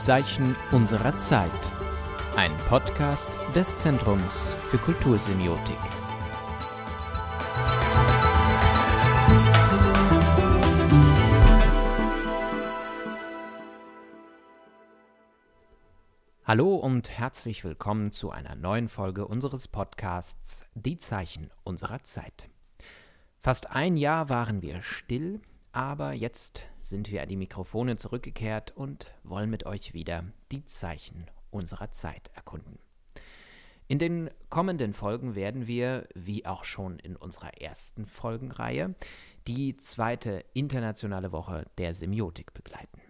Zeichen 0.00 0.56
unserer 0.72 1.18
Zeit. 1.18 1.50
Ein 2.34 2.50
Podcast 2.70 3.28
des 3.54 3.76
Zentrums 3.76 4.56
für 4.70 4.78
Kultursemiotik. 4.78 5.76
Hallo 16.46 16.76
und 16.76 17.10
herzlich 17.10 17.62
willkommen 17.62 18.12
zu 18.12 18.30
einer 18.30 18.54
neuen 18.54 18.88
Folge 18.88 19.26
unseres 19.26 19.68
Podcasts 19.68 20.64
Die 20.74 20.96
Zeichen 20.96 21.50
unserer 21.62 22.02
Zeit. 22.04 22.48
Fast 23.42 23.70
ein 23.72 23.98
Jahr 23.98 24.30
waren 24.30 24.62
wir 24.62 24.80
still, 24.80 25.42
aber 25.72 26.12
jetzt 26.12 26.62
sind 26.80 27.10
wir 27.10 27.22
an 27.22 27.28
die 27.28 27.36
Mikrofone 27.36 27.96
zurückgekehrt 27.96 28.76
und 28.76 29.06
wollen 29.22 29.50
mit 29.50 29.66
euch 29.66 29.94
wieder 29.94 30.24
die 30.52 30.64
Zeichen 30.64 31.26
unserer 31.50 31.90
Zeit 31.90 32.30
erkunden. 32.34 32.78
In 33.88 33.98
den 33.98 34.30
kommenden 34.50 34.92
Folgen 34.92 35.34
werden 35.34 35.66
wir, 35.66 36.06
wie 36.14 36.46
auch 36.46 36.62
schon 36.62 37.00
in 37.00 37.16
unserer 37.16 37.60
ersten 37.60 38.06
Folgenreihe, 38.06 38.94
die 39.48 39.76
zweite 39.78 40.44
internationale 40.52 41.32
Woche 41.32 41.66
der 41.76 41.92
Semiotik 41.94 42.54
begleiten. 42.54 43.00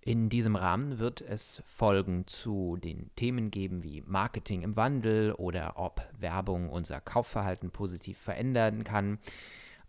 In 0.00 0.28
diesem 0.28 0.54
Rahmen 0.54 0.98
wird 0.98 1.20
es 1.20 1.62
Folgen 1.64 2.26
zu 2.26 2.76
den 2.76 3.10
Themen 3.16 3.50
geben 3.50 3.82
wie 3.82 4.02
Marketing 4.02 4.62
im 4.62 4.76
Wandel 4.76 5.32
oder 5.32 5.78
ob 5.78 6.06
Werbung 6.18 6.68
unser 6.68 7.00
Kaufverhalten 7.00 7.70
positiv 7.70 8.18
verändern 8.18 8.84
kann, 8.84 9.18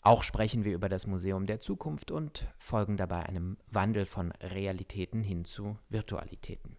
auch 0.05 0.21
sprechen 0.21 0.63
wir 0.65 0.73
über 0.75 0.87
das 0.87 1.07
Museum 1.07 1.47
der 1.47 1.59
Zukunft 1.59 2.11
und 2.11 2.45
folgen 2.59 2.95
dabei 2.95 3.23
einem 3.23 3.57
Wandel 3.71 4.05
von 4.05 4.31
Realitäten 4.33 5.23
hin 5.23 5.45
zu 5.45 5.79
Virtualitäten. 5.89 6.77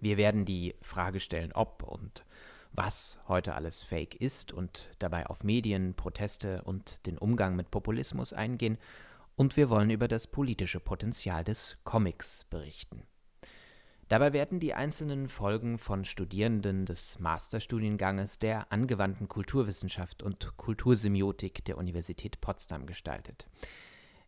Wir 0.00 0.18
werden 0.18 0.44
die 0.44 0.74
Frage 0.82 1.20
stellen, 1.20 1.52
ob 1.52 1.82
und 1.82 2.26
was 2.72 3.18
heute 3.26 3.54
alles 3.54 3.82
Fake 3.82 4.14
ist 4.16 4.52
und 4.52 4.90
dabei 4.98 5.26
auf 5.26 5.44
Medien, 5.44 5.94
Proteste 5.94 6.62
und 6.64 7.06
den 7.06 7.16
Umgang 7.16 7.56
mit 7.56 7.70
Populismus 7.70 8.34
eingehen. 8.34 8.76
Und 9.34 9.56
wir 9.56 9.70
wollen 9.70 9.88
über 9.88 10.06
das 10.06 10.26
politische 10.26 10.78
Potenzial 10.78 11.42
des 11.42 11.78
Comics 11.84 12.44
berichten. 12.44 13.02
Dabei 14.08 14.32
werden 14.32 14.60
die 14.60 14.72
einzelnen 14.72 15.28
Folgen 15.28 15.78
von 15.78 16.04
Studierenden 16.04 16.86
des 16.86 17.18
Masterstudienganges 17.18 18.38
der 18.38 18.70
angewandten 18.70 19.28
Kulturwissenschaft 19.28 20.22
und 20.22 20.56
Kultursemiotik 20.56 21.64
der 21.64 21.76
Universität 21.76 22.40
Potsdam 22.40 22.86
gestaltet. 22.86 23.48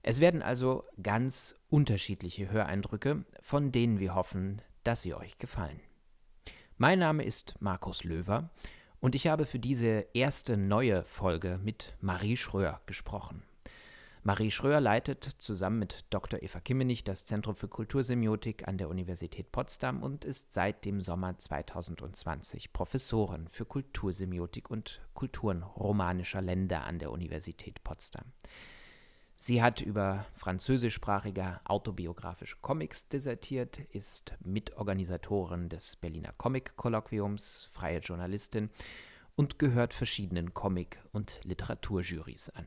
Es 0.03 0.21
werden 0.21 0.43
also 0.43 0.85
ganz 1.01 1.55
unterschiedliche 1.71 2.51
Höreindrücke, 2.51 3.25
von 3.41 3.71
denen 3.71 4.01
wir 4.01 4.17
hoffen, 4.17 4.63
dass 4.83 5.03
sie 5.03 5.15
euch 5.15 5.39
gefallen. 5.39 5.81
Mein 6.77 6.99
Name 6.99 7.23
ist 7.23 7.55
Markus 7.61 8.03
Löwer 8.03 8.51
und 8.99 9.15
ich 9.15 9.29
habe 9.29 9.47
für 9.47 9.61
diese 9.61 10.07
erste 10.13 10.57
neue 10.57 11.05
Folge 11.05 11.61
mit 11.63 11.95
Marie 12.01 12.37
Schröer 12.37 12.81
gesprochen. 12.87 13.45
Marie 14.23 14.51
Schröer 14.51 14.81
leitet 14.81 15.25
zusammen 15.39 15.79
mit 15.79 16.05
Dr. 16.11 16.43
Eva 16.43 16.61
Kimmenich 16.61 17.05
das 17.05 17.25
Zentrum 17.25 17.55
für 17.55 17.69
Kultursemiotik 17.69 18.67
an 18.67 18.77
der 18.77 18.89
Universität 18.89 19.53
Potsdam 19.53 20.03
und 20.03 20.25
ist 20.25 20.53
seit 20.53 20.85
dem 20.85 21.01
Sommer 21.01 21.39
2020 21.39 22.73
Professorin 22.73 23.49
für 23.49 23.65
Kultursemiotik 23.65 24.71
und 24.71 25.01
Kulturen 25.15 25.63
romanischer 25.63 26.43
Länder 26.43 26.85
an 26.85 26.99
der 26.99 27.13
Universität 27.13 27.83
Potsdam. 27.85 28.33
Sie 29.37 29.63
hat 29.63 29.81
über 29.81 30.27
französischsprachige 30.35 31.61
autobiografische 31.65 32.57
Comics 32.61 33.07
dissertiert, 33.07 33.79
ist 33.93 34.35
Mitorganisatorin 34.45 35.69
des 35.69 35.95
Berliner 35.95 36.33
Comic-Kolloquiums, 36.33 37.69
freie 37.71 38.01
Journalistin 38.01 38.69
und 39.37 39.61
gehört 39.61 39.95
verschiedenen 39.95 40.55
Comic- 40.55 40.99
und 41.13 41.39
Literaturjurys 41.45 42.51
an. 42.51 42.67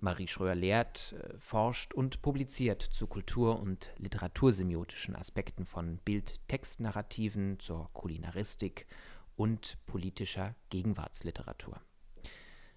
Marie 0.00 0.28
Schröer 0.28 0.54
lehrt, 0.54 1.14
äh, 1.18 1.38
forscht 1.38 1.92
und 1.92 2.22
publiziert 2.22 2.82
zu 2.82 3.06
kultur- 3.06 3.60
und 3.60 3.90
literatursemiotischen 3.96 5.16
Aspekten 5.16 5.64
von 5.64 5.98
Bild-Text-Narrativen 5.98 7.58
zur 7.58 7.90
Kulinaristik 7.92 8.86
und 9.36 9.76
politischer 9.86 10.54
Gegenwartsliteratur. 10.70 11.80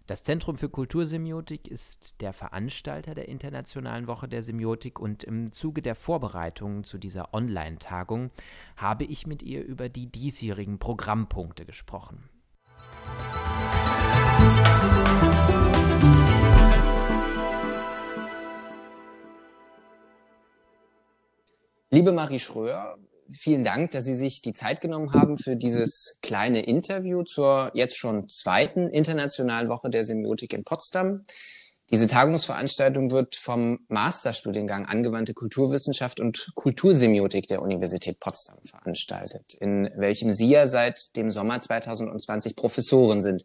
Das 0.07 0.23
Zentrum 0.23 0.57
für 0.57 0.67
Kultursemiotik 0.67 1.67
ist 1.67 2.19
der 2.21 2.33
Veranstalter 2.33 3.13
der 3.15 3.29
Internationalen 3.29 4.07
Woche 4.07 4.27
der 4.27 4.43
Semiotik 4.43 4.99
und 4.99 5.23
im 5.23 5.51
Zuge 5.51 5.81
der 5.81 5.95
Vorbereitungen 5.95 6.83
zu 6.83 6.97
dieser 6.97 7.33
Online-Tagung 7.33 8.31
habe 8.75 9.03
ich 9.05 9.27
mit 9.27 9.41
ihr 9.43 9.63
über 9.63 9.89
die 9.89 10.07
diesjährigen 10.07 10.79
Programmpunkte 10.79 11.65
gesprochen. 11.65 12.29
Liebe 21.93 22.13
Marie 22.13 22.39
Schröer, 22.39 22.97
vielen 23.33 23.65
Dank, 23.65 23.91
dass 23.91 24.05
Sie 24.05 24.15
sich 24.15 24.41
die 24.41 24.53
Zeit 24.53 24.79
genommen 24.79 25.11
haben 25.11 25.37
für 25.37 25.57
dieses 25.57 26.19
kleine 26.21 26.61
Interview 26.61 27.23
zur 27.23 27.69
jetzt 27.73 27.97
schon 27.97 28.29
zweiten 28.29 28.87
Internationalen 28.87 29.67
Woche 29.67 29.89
der 29.89 30.05
Semiotik 30.05 30.53
in 30.53 30.63
Potsdam. 30.63 31.25
Diese 31.89 32.07
Tagungsveranstaltung 32.07 33.11
wird 33.11 33.35
vom 33.35 33.79
Masterstudiengang 33.89 34.85
Angewandte 34.85 35.33
Kulturwissenschaft 35.33 36.21
und 36.21 36.53
Kultursemiotik 36.55 37.47
der 37.47 37.61
Universität 37.61 38.21
Potsdam 38.21 38.59
veranstaltet, 38.63 39.53
in 39.55 39.89
welchem 39.97 40.31
Sie 40.31 40.49
ja 40.49 40.67
seit 40.67 41.17
dem 41.17 41.29
Sommer 41.29 41.59
2020 41.59 42.55
Professoren 42.55 43.21
sind. 43.21 43.43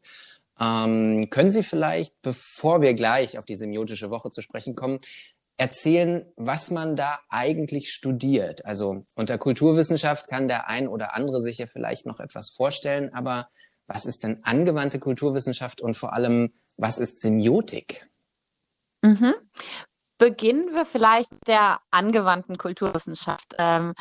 Ähm, 0.60 1.28
können 1.30 1.50
Sie 1.50 1.64
vielleicht, 1.64 2.14
bevor 2.22 2.80
wir 2.80 2.94
gleich 2.94 3.38
auf 3.38 3.44
die 3.44 3.56
semiotische 3.56 4.10
Woche 4.10 4.30
zu 4.30 4.40
sprechen 4.40 4.76
kommen, 4.76 4.98
erzählen, 5.58 6.30
was 6.36 6.70
man 6.70 6.96
da 6.96 7.18
eigentlich 7.28 7.92
studiert. 7.92 8.64
Also 8.66 9.04
unter 9.14 9.38
Kulturwissenschaft 9.38 10.28
kann 10.28 10.48
der 10.48 10.68
ein 10.68 10.86
oder 10.88 11.14
andere 11.14 11.40
sich 11.40 11.58
ja 11.58 11.66
vielleicht 11.66 12.06
noch 12.06 12.20
etwas 12.20 12.50
vorstellen, 12.50 13.12
aber 13.14 13.48
was 13.86 14.04
ist 14.04 14.24
denn 14.24 14.42
angewandte 14.44 14.98
Kulturwissenschaft 14.98 15.80
und 15.80 15.94
vor 15.94 16.12
allem, 16.12 16.52
was 16.76 16.98
ist 16.98 17.20
Semiotik? 17.20 18.06
Mhm. 19.02 19.34
Beginnen 20.18 20.74
wir 20.74 20.86
vielleicht 20.86 21.30
der 21.46 21.80
angewandten 21.90 22.58
Kulturwissenschaft. 22.58 23.54
Ähm, 23.58 23.94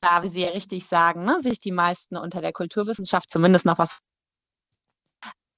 da, 0.00 0.22
wie 0.22 0.28
Sie 0.28 0.42
ja 0.42 0.50
richtig 0.50 0.86
sagen, 0.86 1.24
ne, 1.24 1.40
sich 1.40 1.58
die 1.58 1.72
meisten 1.72 2.16
unter 2.16 2.40
der 2.40 2.52
Kulturwissenschaft 2.52 3.30
zumindest 3.30 3.64
noch 3.64 3.78
was 3.78 3.98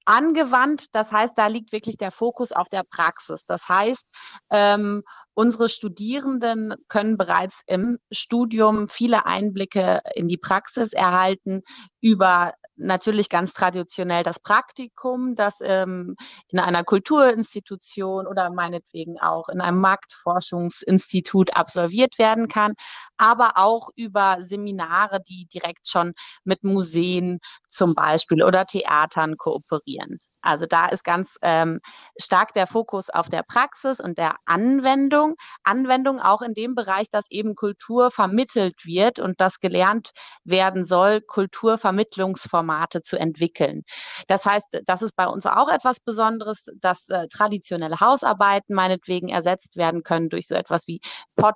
angewandt. 0.07 0.85
Das 0.93 1.11
heißt, 1.11 1.37
da 1.37 1.47
liegt 1.47 1.71
wirklich 1.71 1.97
der 1.97 2.11
Fokus 2.11 2.51
auf 2.51 2.69
der 2.69 2.83
Praxis. 2.83 3.45
Das 3.45 3.67
heißt, 3.67 4.05
ähm, 4.49 5.03
unsere 5.33 5.69
Studierenden 5.69 6.75
können 6.87 7.17
bereits 7.17 7.61
im 7.67 7.99
Studium 8.11 8.87
viele 8.87 9.25
Einblicke 9.25 10.01
in 10.15 10.27
die 10.27 10.37
Praxis 10.37 10.93
erhalten 10.93 11.61
über 12.01 12.53
natürlich 12.77 13.29
ganz 13.29 13.53
traditionell 13.53 14.23
das 14.23 14.39
Praktikum, 14.39 15.35
das 15.35 15.59
ähm, 15.61 16.15
in 16.49 16.59
einer 16.59 16.83
Kulturinstitution 16.83 18.27
oder 18.27 18.49
meinetwegen 18.49 19.19
auch 19.19 19.49
in 19.49 19.61
einem 19.61 19.79
Marktforschungsinstitut 19.81 21.55
absolviert 21.55 22.17
werden 22.19 22.47
kann, 22.47 22.73
aber 23.17 23.53
auch 23.57 23.89
über 23.95 24.37
Seminare, 24.41 25.21
die 25.21 25.47
direkt 25.53 25.87
schon 25.87 26.13
mit 26.43 26.63
Museen 26.63 27.39
zum 27.69 27.95
Beispiel 27.95 28.43
oder 28.43 28.65
Theatern 28.65 29.37
kooperieren. 29.37 30.19
Also 30.47 30.65
da 30.65 30.87
ist 30.87 31.03
ganz 31.03 31.37
ähm, 31.41 31.81
stark 32.17 32.53
der 32.53 32.67
Fokus 32.67 33.09
auf 33.09 33.27
der 33.27 33.43
Praxis 33.43 33.99
und 33.99 34.17
der 34.17 34.35
Anwendung. 34.45 35.35
Anwendung 35.63 36.21
auch 36.21 36.41
in 36.41 36.53
dem 36.53 36.73
Bereich, 36.73 37.09
dass 37.11 37.29
eben 37.29 37.53
Kultur 37.55 38.11
vermittelt 38.11 38.85
wird 38.85 39.19
und 39.19 39.41
das 39.41 39.59
gelernt 39.59 40.11
werden 40.45 40.85
soll, 40.85 41.19
Kulturvermittlungsformate 41.19 43.03
zu 43.03 43.19
entwickeln. 43.19 43.83
Das 44.27 44.45
heißt, 44.45 44.67
das 44.85 45.01
ist 45.01 45.17
bei 45.17 45.27
uns 45.27 45.45
auch 45.45 45.67
etwas 45.67 45.99
Besonderes, 45.99 46.67
dass 46.79 47.09
äh, 47.09 47.27
traditionelle 47.27 47.99
Hausarbeiten 47.99 48.73
meinetwegen 48.73 49.27
ersetzt 49.27 49.75
werden 49.75 50.01
können 50.03 50.29
durch 50.29 50.47
so 50.47 50.55
etwas 50.55 50.87
wie 50.87 51.01
Pod 51.35 51.55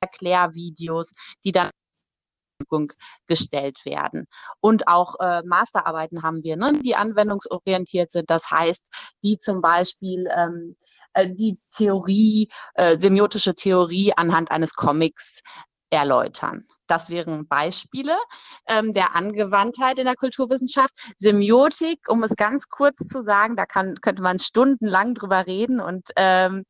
Erklärvideos, 0.00 1.12
die 1.44 1.52
dann 1.52 1.70
Verfügung 2.58 2.92
gestellt 3.26 3.84
werden. 3.84 4.26
Und 4.60 4.88
auch 4.88 5.14
äh, 5.20 5.42
Masterarbeiten 5.44 6.22
haben 6.22 6.42
wir, 6.42 6.56
ne, 6.56 6.72
die 6.82 6.96
anwendungsorientiert 6.96 8.10
sind. 8.10 8.30
Das 8.30 8.50
heißt, 8.50 8.88
die 9.22 9.38
zum 9.38 9.62
Beispiel 9.62 10.28
ähm, 10.36 10.76
äh, 11.14 11.28
die 11.28 11.58
Theorie, 11.70 12.48
äh, 12.74 12.96
semiotische 12.98 13.54
Theorie 13.54 14.12
anhand 14.16 14.50
eines 14.50 14.74
Comics 14.74 15.40
erläutern. 15.90 16.66
Das 16.86 17.10
wären 17.10 17.46
Beispiele 17.46 18.16
ähm, 18.66 18.94
der 18.94 19.14
Angewandtheit 19.14 19.98
in 19.98 20.06
der 20.06 20.16
Kulturwissenschaft. 20.16 20.94
Semiotik, 21.18 22.00
um 22.08 22.22
es 22.22 22.34
ganz 22.34 22.68
kurz 22.68 23.06
zu 23.06 23.22
sagen, 23.22 23.56
da 23.56 23.66
kann, 23.66 23.96
könnte 24.00 24.22
man 24.22 24.38
stundenlang 24.38 25.14
drüber 25.14 25.46
reden 25.46 25.80
und 25.80 26.08
ähm, 26.16 26.64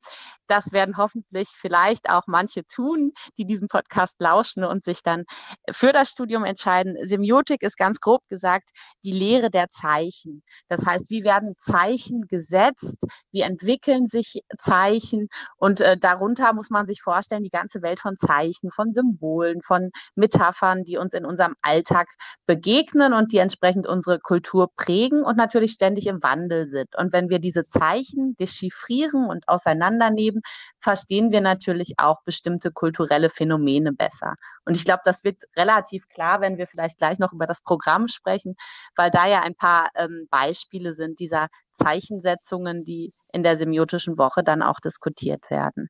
das 0.48 0.72
werden 0.72 0.96
hoffentlich 0.96 1.48
vielleicht 1.56 2.10
auch 2.10 2.24
manche 2.26 2.64
tun, 2.64 3.12
die 3.36 3.44
diesen 3.44 3.68
Podcast 3.68 4.16
lauschen 4.20 4.64
und 4.64 4.84
sich 4.84 5.02
dann 5.02 5.24
für 5.70 5.92
das 5.92 6.10
Studium 6.10 6.44
entscheiden. 6.44 6.96
Semiotik 7.06 7.62
ist 7.62 7.76
ganz 7.76 8.00
grob 8.00 8.26
gesagt 8.28 8.70
die 9.04 9.12
Lehre 9.12 9.50
der 9.50 9.70
Zeichen. 9.70 10.42
Das 10.68 10.84
heißt, 10.84 11.10
wie 11.10 11.24
werden 11.24 11.54
Zeichen 11.58 12.26
gesetzt? 12.28 12.96
Wie 13.30 13.42
entwickeln 13.42 14.08
sich 14.08 14.42
Zeichen? 14.58 15.28
Und 15.56 15.80
äh, 15.80 15.96
darunter 15.96 16.52
muss 16.52 16.70
man 16.70 16.86
sich 16.86 17.02
vorstellen, 17.02 17.44
die 17.44 17.50
ganze 17.50 17.82
Welt 17.82 18.00
von 18.00 18.16
Zeichen, 18.18 18.70
von 18.70 18.92
Symbolen, 18.92 19.62
von 19.62 19.90
Metaphern, 20.14 20.84
die 20.84 20.96
uns 20.96 21.14
in 21.14 21.24
unserem 21.24 21.54
Alltag 21.62 22.08
begegnen 22.46 23.12
und 23.12 23.32
die 23.32 23.38
entsprechend 23.38 23.86
unsere 23.86 24.18
Kultur 24.18 24.70
prägen 24.76 25.22
und 25.22 25.36
natürlich 25.36 25.72
ständig 25.72 26.06
im 26.06 26.22
Wandel 26.22 26.68
sind. 26.70 26.88
Und 26.96 27.12
wenn 27.12 27.28
wir 27.28 27.38
diese 27.38 27.66
Zeichen 27.68 28.36
dechiffrieren 28.36 29.26
und 29.26 29.48
auseinandernehmen, 29.48 30.37
verstehen 30.80 31.30
wir 31.30 31.40
natürlich 31.40 31.94
auch 31.98 32.22
bestimmte 32.24 32.70
kulturelle 32.70 33.30
Phänomene 33.30 33.92
besser. 33.92 34.34
Und 34.64 34.76
ich 34.76 34.84
glaube, 34.84 35.02
das 35.04 35.24
wird 35.24 35.42
relativ 35.56 36.08
klar, 36.08 36.40
wenn 36.40 36.58
wir 36.58 36.66
vielleicht 36.66 36.98
gleich 36.98 37.18
noch 37.18 37.32
über 37.32 37.46
das 37.46 37.62
Programm 37.62 38.08
sprechen, 38.08 38.54
weil 38.96 39.10
da 39.10 39.26
ja 39.26 39.42
ein 39.42 39.54
paar 39.54 39.90
ähm, 39.94 40.26
Beispiele 40.30 40.92
sind 40.92 41.20
dieser 41.20 41.48
Zeichensetzungen, 41.72 42.84
die 42.84 43.12
in 43.32 43.42
der 43.42 43.56
semiotischen 43.56 44.18
Woche 44.18 44.42
dann 44.42 44.62
auch 44.62 44.80
diskutiert 44.80 45.50
werden. 45.50 45.88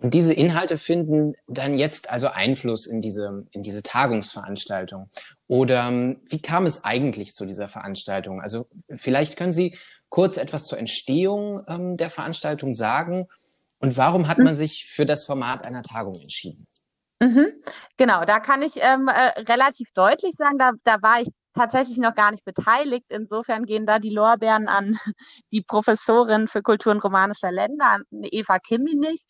Und 0.00 0.14
diese 0.14 0.32
Inhalte 0.32 0.78
finden 0.78 1.34
dann 1.48 1.76
jetzt 1.76 2.08
also 2.08 2.28
Einfluss 2.28 2.86
in 2.86 3.00
diese, 3.00 3.46
in 3.50 3.64
diese 3.64 3.82
Tagungsveranstaltung. 3.82 5.10
Oder 5.48 5.88
ähm, 5.88 6.20
wie 6.28 6.40
kam 6.40 6.66
es 6.66 6.84
eigentlich 6.84 7.34
zu 7.34 7.44
dieser 7.44 7.66
Veranstaltung? 7.66 8.40
Also 8.40 8.68
vielleicht 8.94 9.36
können 9.36 9.50
Sie 9.50 9.76
kurz 10.08 10.36
etwas 10.36 10.64
zur 10.64 10.78
Entstehung 10.78 11.62
ähm, 11.68 11.96
der 11.96 12.10
Veranstaltung 12.10 12.74
sagen 12.74 13.26
und 13.78 13.96
warum 13.96 14.28
hat 14.28 14.38
hm. 14.38 14.44
man 14.44 14.54
sich 14.54 14.86
für 14.86 15.06
das 15.06 15.24
Format 15.24 15.66
einer 15.66 15.82
Tagung 15.82 16.14
entschieden? 16.14 16.66
Mhm, 17.20 17.52
genau, 17.96 18.24
da 18.24 18.38
kann 18.38 18.62
ich 18.62 18.76
ähm, 18.76 19.08
äh, 19.08 19.40
relativ 19.40 19.88
deutlich 19.92 20.34
sagen, 20.36 20.56
da, 20.56 20.70
da 20.84 21.02
war 21.02 21.20
ich 21.20 21.28
tatsächlich 21.54 21.98
noch 21.98 22.14
gar 22.14 22.30
nicht 22.30 22.44
beteiligt. 22.44 23.06
Insofern 23.08 23.64
gehen 23.64 23.86
da 23.86 23.98
die 23.98 24.10
Lorbeeren 24.10 24.68
an 24.68 24.96
die 25.52 25.62
Professorin 25.62 26.46
für 26.46 26.62
Kulturen 26.62 27.00
romanischer 27.00 27.50
Länder, 27.50 27.98
Eva 28.22 28.58
Kimminich, 28.60 29.26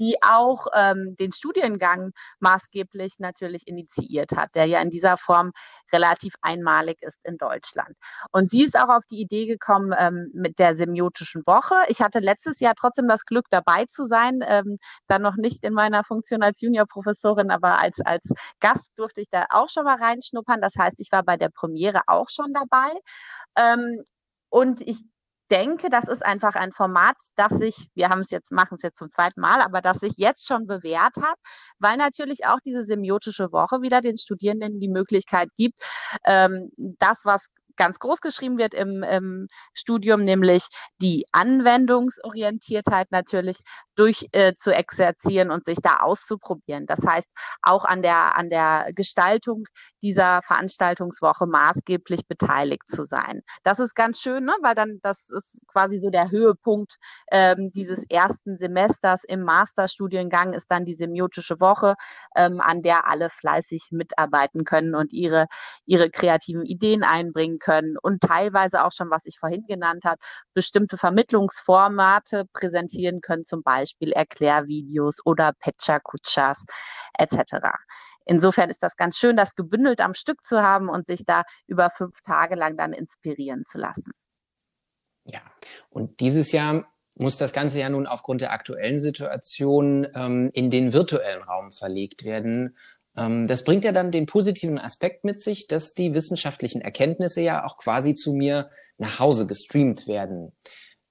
die 0.00 0.16
auch 0.22 0.66
ähm, 0.74 1.14
den 1.20 1.32
Studiengang 1.32 2.12
maßgeblich 2.40 3.16
natürlich 3.18 3.68
initiiert 3.68 4.32
hat, 4.32 4.54
der 4.54 4.64
ja 4.64 4.80
in 4.80 4.90
dieser 4.90 5.16
Form 5.18 5.50
relativ 5.92 6.34
einmalig 6.40 7.02
ist 7.02 7.20
in 7.24 7.36
Deutschland. 7.36 7.96
Und 8.32 8.50
sie 8.50 8.64
ist 8.64 8.78
auch 8.78 8.88
auf 8.88 9.04
die 9.10 9.20
Idee 9.20 9.46
gekommen 9.46 9.94
ähm, 9.96 10.30
mit 10.34 10.58
der 10.58 10.74
semiotischen 10.74 11.46
Woche. 11.46 11.74
Ich 11.88 12.00
hatte 12.00 12.20
letztes 12.20 12.60
Jahr 12.60 12.74
trotzdem 12.74 13.06
das 13.08 13.24
Glück, 13.24 13.46
dabei 13.50 13.84
zu 13.86 14.06
sein, 14.06 14.40
ähm, 14.46 14.78
dann 15.06 15.22
noch 15.22 15.36
nicht 15.36 15.62
in 15.64 15.74
meiner 15.74 16.04
Funktion 16.04 16.42
als 16.42 16.60
Juniorprofessorin, 16.60 17.50
aber 17.50 17.78
als, 17.78 18.00
als 18.00 18.24
Gast 18.60 18.92
durfte 18.96 19.20
ich 19.20 19.28
da 19.30 19.46
auch 19.50 19.68
schon 19.68 19.84
mal 19.84 19.96
reinschnuppern. 19.96 20.60
Das 20.60 20.74
heißt, 20.76 20.98
ich 20.98 21.12
war 21.12 21.22
bei 21.22 21.36
der 21.36 21.50
Premiere 21.50 22.00
auch 22.06 22.28
schon 22.30 22.52
dabei. 22.54 22.90
Ähm, 23.56 24.02
und 24.48 24.80
ich 24.82 25.02
denke, 25.50 25.90
das 25.90 26.04
ist 26.04 26.24
einfach 26.24 26.54
ein 26.54 26.72
Format, 26.72 27.16
das 27.36 27.52
sich, 27.52 27.88
wir 27.94 28.08
haben 28.08 28.20
es 28.20 28.30
jetzt, 28.30 28.52
machen 28.52 28.76
es 28.76 28.82
jetzt 28.82 28.98
zum 28.98 29.10
zweiten 29.10 29.40
Mal, 29.40 29.60
aber 29.60 29.80
das 29.80 29.98
sich 29.98 30.14
jetzt 30.16 30.46
schon 30.46 30.66
bewährt 30.66 31.16
hat, 31.16 31.36
weil 31.78 31.96
natürlich 31.96 32.46
auch 32.46 32.60
diese 32.64 32.84
semiotische 32.84 33.52
Woche 33.52 33.82
wieder 33.82 34.00
den 34.00 34.16
Studierenden 34.18 34.80
die 34.80 34.88
Möglichkeit 34.88 35.48
gibt, 35.56 35.80
ähm, 36.24 36.70
das, 36.76 37.24
was 37.24 37.48
ganz 37.80 37.98
groß 37.98 38.20
geschrieben 38.20 38.58
wird 38.58 38.74
im, 38.74 39.02
im 39.02 39.48
Studium, 39.72 40.22
nämlich 40.22 40.66
die 41.00 41.24
Anwendungsorientiertheit 41.32 43.10
natürlich 43.10 43.60
durch 43.96 44.26
äh, 44.32 44.52
zu 44.58 44.70
exerzieren 44.70 45.50
und 45.50 45.64
sich 45.64 45.78
da 45.82 46.00
auszuprobieren. 46.00 46.84
Das 46.86 47.00
heißt, 47.06 47.26
auch 47.62 47.86
an 47.86 48.02
der, 48.02 48.36
an 48.36 48.50
der 48.50 48.90
Gestaltung 48.94 49.64
dieser 50.02 50.42
Veranstaltungswoche 50.42 51.46
maßgeblich 51.46 52.26
beteiligt 52.28 52.82
zu 52.86 53.04
sein. 53.04 53.40
Das 53.62 53.78
ist 53.78 53.94
ganz 53.94 54.20
schön, 54.20 54.44
ne? 54.44 54.52
weil 54.60 54.74
dann 54.74 54.98
das 55.02 55.30
ist 55.30 55.62
quasi 55.66 56.00
so 56.00 56.10
der 56.10 56.30
Höhepunkt 56.30 56.96
ähm, 57.32 57.70
dieses 57.72 58.04
ersten 58.10 58.58
Semesters 58.58 59.24
im 59.24 59.40
Masterstudiengang 59.40 60.52
ist 60.52 60.70
dann 60.70 60.84
die 60.84 60.94
semiotische 60.94 61.60
Woche, 61.60 61.94
ähm, 62.36 62.60
an 62.60 62.82
der 62.82 63.08
alle 63.08 63.30
fleißig 63.30 63.88
mitarbeiten 63.90 64.64
können 64.64 64.94
und 64.94 65.14
ihre, 65.14 65.46
ihre 65.86 66.10
kreativen 66.10 66.66
Ideen 66.66 67.04
einbringen 67.04 67.58
können 67.58 67.69
können 67.70 67.96
und 68.00 68.20
teilweise 68.20 68.84
auch 68.84 68.92
schon, 68.92 69.10
was 69.10 69.26
ich 69.26 69.38
vorhin 69.38 69.62
genannt 69.62 70.04
habe, 70.04 70.18
bestimmte 70.54 70.96
Vermittlungsformate 70.96 72.44
präsentieren 72.52 73.20
können, 73.20 73.44
zum 73.44 73.62
Beispiel 73.62 74.12
Erklärvideos 74.12 75.24
oder 75.24 75.52
Pecha-Kutschas 75.60 76.64
etc. 77.18 77.54
Insofern 78.24 78.70
ist 78.70 78.82
das 78.82 78.96
ganz 78.96 79.16
schön, 79.16 79.36
das 79.36 79.54
gebündelt 79.54 80.00
am 80.00 80.14
Stück 80.14 80.42
zu 80.42 80.62
haben 80.62 80.88
und 80.88 81.06
sich 81.06 81.24
da 81.24 81.42
über 81.66 81.90
fünf 81.90 82.20
Tage 82.22 82.56
lang 82.56 82.76
dann 82.76 82.92
inspirieren 82.92 83.64
zu 83.64 83.78
lassen. 83.78 84.12
Ja, 85.24 85.40
und 85.90 86.20
dieses 86.20 86.52
Jahr 86.52 86.86
muss 87.16 87.36
das 87.36 87.52
Ganze 87.52 87.80
ja 87.80 87.88
nun 87.88 88.06
aufgrund 88.06 88.40
der 88.40 88.52
aktuellen 88.52 88.98
Situation 88.98 90.06
ähm, 90.14 90.50
in 90.54 90.70
den 90.70 90.92
virtuellen 90.92 91.42
Raum 91.42 91.70
verlegt 91.72 92.24
werden. 92.24 92.76
Ähm, 93.16 93.46
das 93.46 93.64
bringt 93.64 93.84
ja 93.84 93.92
dann 93.92 94.10
den 94.10 94.26
positiven 94.26 94.78
Aspekt 94.78 95.24
mit 95.24 95.40
sich, 95.40 95.66
dass 95.66 95.94
die 95.94 96.14
wissenschaftlichen 96.14 96.80
Erkenntnisse 96.80 97.40
ja 97.42 97.64
auch 97.64 97.76
quasi 97.76 98.14
zu 98.14 98.32
mir 98.32 98.70
nach 98.98 99.18
Hause 99.18 99.46
gestreamt 99.46 100.06
werden. 100.06 100.52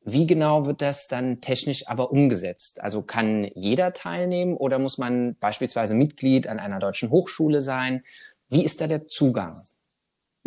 Wie 0.01 0.25
genau 0.25 0.65
wird 0.65 0.81
das 0.81 1.07
dann 1.07 1.41
technisch 1.41 1.87
aber 1.87 2.11
umgesetzt? 2.11 2.81
Also 2.81 3.01
kann 3.01 3.49
jeder 3.53 3.93
teilnehmen 3.93 4.55
oder 4.55 4.79
muss 4.79 4.97
man 4.97 5.35
beispielsweise 5.39 5.93
Mitglied 5.93 6.47
an 6.47 6.59
einer 6.59 6.79
deutschen 6.79 7.09
Hochschule 7.11 7.61
sein? 7.61 8.03
Wie 8.49 8.63
ist 8.63 8.81
da 8.81 8.87
der 8.87 9.07
Zugang? 9.07 9.55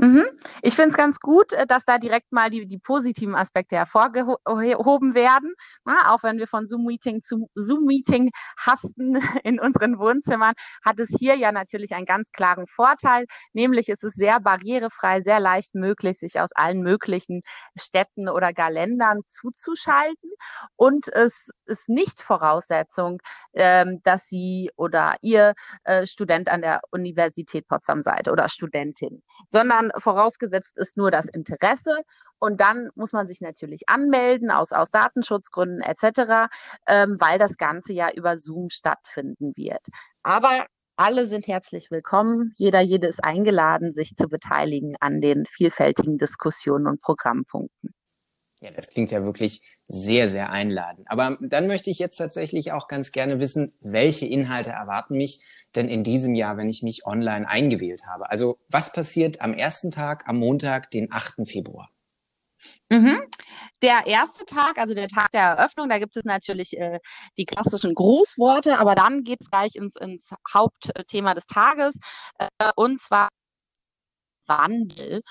Mhm. 0.03 0.25
Ich 0.63 0.75
finde 0.75 0.91
es 0.91 0.97
ganz 0.97 1.21
gut, 1.21 1.53
äh, 1.53 1.65
dass 1.65 1.85
da 1.85 1.97
direkt 1.99 2.33
mal 2.33 2.51
die, 2.51 2.67
die 2.67 2.79
positiven 2.79 3.37
Aspekte 3.37 3.77
hervorgehoben 3.77 5.15
werden. 5.15 5.55
Na, 5.85 6.13
auch 6.13 6.25
wenn 6.25 6.39
wir 6.39 6.49
von 6.49 6.67
Zoom-Meeting 6.67 7.23
zu 7.23 7.49
Zoom-Meeting 7.55 8.31
hasten 8.59 9.15
in 9.45 9.61
unseren 9.61 10.01
Wohnzimmern, 10.01 10.55
hat 10.85 10.99
es 10.99 11.15
hier 11.17 11.37
ja 11.37 11.53
natürlich 11.53 11.95
einen 11.95 12.05
ganz 12.05 12.33
klaren 12.33 12.67
Vorteil, 12.67 13.27
nämlich 13.53 13.89
ist 13.89 14.03
es 14.03 14.15
sehr 14.15 14.41
barrierefrei, 14.41 15.21
sehr 15.21 15.39
leicht 15.39 15.77
möglich, 15.77 16.19
sich 16.19 16.41
aus 16.41 16.51
allen 16.53 16.83
möglichen 16.83 17.43
Städten 17.79 18.29
oder 18.29 18.53
gar 18.53 18.73
Ländern 18.73 19.21
zuzuschalten. 19.29 20.31
Und 20.75 21.07
es 21.13 21.51
ist 21.67 21.89
nicht 21.89 22.23
Voraussetzung, 22.23 23.21
ähm, 23.53 24.01
dass 24.03 24.27
Sie 24.27 24.71
oder 24.75 25.15
Ihr 25.23 25.55
äh, 25.85 26.07
Student 26.09 26.49
an 26.49 26.63
der 26.63 26.81
Universität 26.91 27.69
Potsdam 27.69 28.03
seid 28.03 28.29
oder 28.29 28.49
Studentin, 28.49 29.23
sondern 29.49 29.92
vorausgesetzt 29.99 30.77
ist 30.77 30.97
nur 30.97 31.11
das 31.11 31.27
Interesse 31.27 32.03
und 32.39 32.61
dann 32.61 32.91
muss 32.95 33.13
man 33.13 33.29
sich 33.29 33.41
natürlich 33.41 33.89
anmelden 33.89 34.51
aus, 34.51 34.73
aus 34.73 34.91
Datenschutzgründen 34.91 35.81
etc., 35.81 36.53
ähm, 36.87 37.17
weil 37.19 37.39
das 37.39 37.57
Ganze 37.57 37.93
ja 37.93 38.11
über 38.15 38.37
Zoom 38.37 38.71
stattfinden 38.71 39.53
wird. 39.57 39.87
Aber 40.23 40.67
alle 40.97 41.27
sind 41.27 41.47
herzlich 41.47 41.91
willkommen. 41.91 42.53
Jeder, 42.57 42.81
jede 42.81 43.09
ist 43.09 43.25
eingeladen, 43.25 43.93
sich 43.93 44.15
zu 44.15 44.29
beteiligen 44.29 44.95
an 45.01 45.21
den 45.21 45.47
vielfältigen 45.47 46.19
Diskussionen 46.19 46.87
und 46.87 47.01
Programmpunkten. 47.01 47.95
Ja, 48.63 48.71
das 48.71 48.89
klingt 48.89 49.11
ja 49.11 49.25
wirklich 49.25 49.61
sehr, 49.89 50.29
sehr 50.29 50.51
einladend. 50.51 51.11
Aber 51.11 51.37
dann 51.41 51.67
möchte 51.67 51.91
ich 51.91 51.99
jetzt 51.99 52.17
tatsächlich 52.17 52.71
auch 52.71 52.87
ganz 52.87 53.11
gerne 53.11 53.41
wissen, 53.41 53.75
welche 53.81 54.25
Inhalte 54.25 54.71
erwarten 54.71 55.17
mich 55.17 55.45
denn 55.75 55.89
in 55.89 56.05
diesem 56.05 56.37
Jahr, 56.37 56.57
wenn 56.57 56.69
ich 56.69 56.85
mich 56.85 57.05
online 57.05 57.49
eingewählt 57.49 58.03
habe? 58.07 58.31
Also 58.31 58.61
was 58.69 58.93
passiert 58.93 59.41
am 59.41 59.53
ersten 59.53 59.91
Tag, 59.91 60.29
am 60.29 60.39
Montag, 60.39 60.93
den 60.93 61.11
8. 61.11 61.45
Februar? 61.45 61.91
Mhm. 62.89 63.21
Der 63.83 64.07
erste 64.07 64.45
Tag, 64.45 64.79
also 64.79 64.95
der 64.95 65.09
Tag 65.09 65.33
der 65.33 65.43
Eröffnung, 65.43 65.89
da 65.89 65.99
gibt 65.99 66.17
es 66.17 66.25
natürlich 66.25 66.79
äh, 66.79 67.01
die 67.37 67.47
klassischen 67.47 67.95
Grußworte, 67.95 68.79
aber 68.79 68.95
dann 68.95 69.25
geht 69.25 69.41
es 69.41 69.51
gleich 69.51 69.75
ins, 69.75 69.97
ins 69.97 70.31
Hauptthema 70.55 71.35
des 71.35 71.47
Tages, 71.47 71.99
äh, 72.39 72.71
und 72.77 73.01
zwar 73.01 73.29
Wandel. 74.47 75.23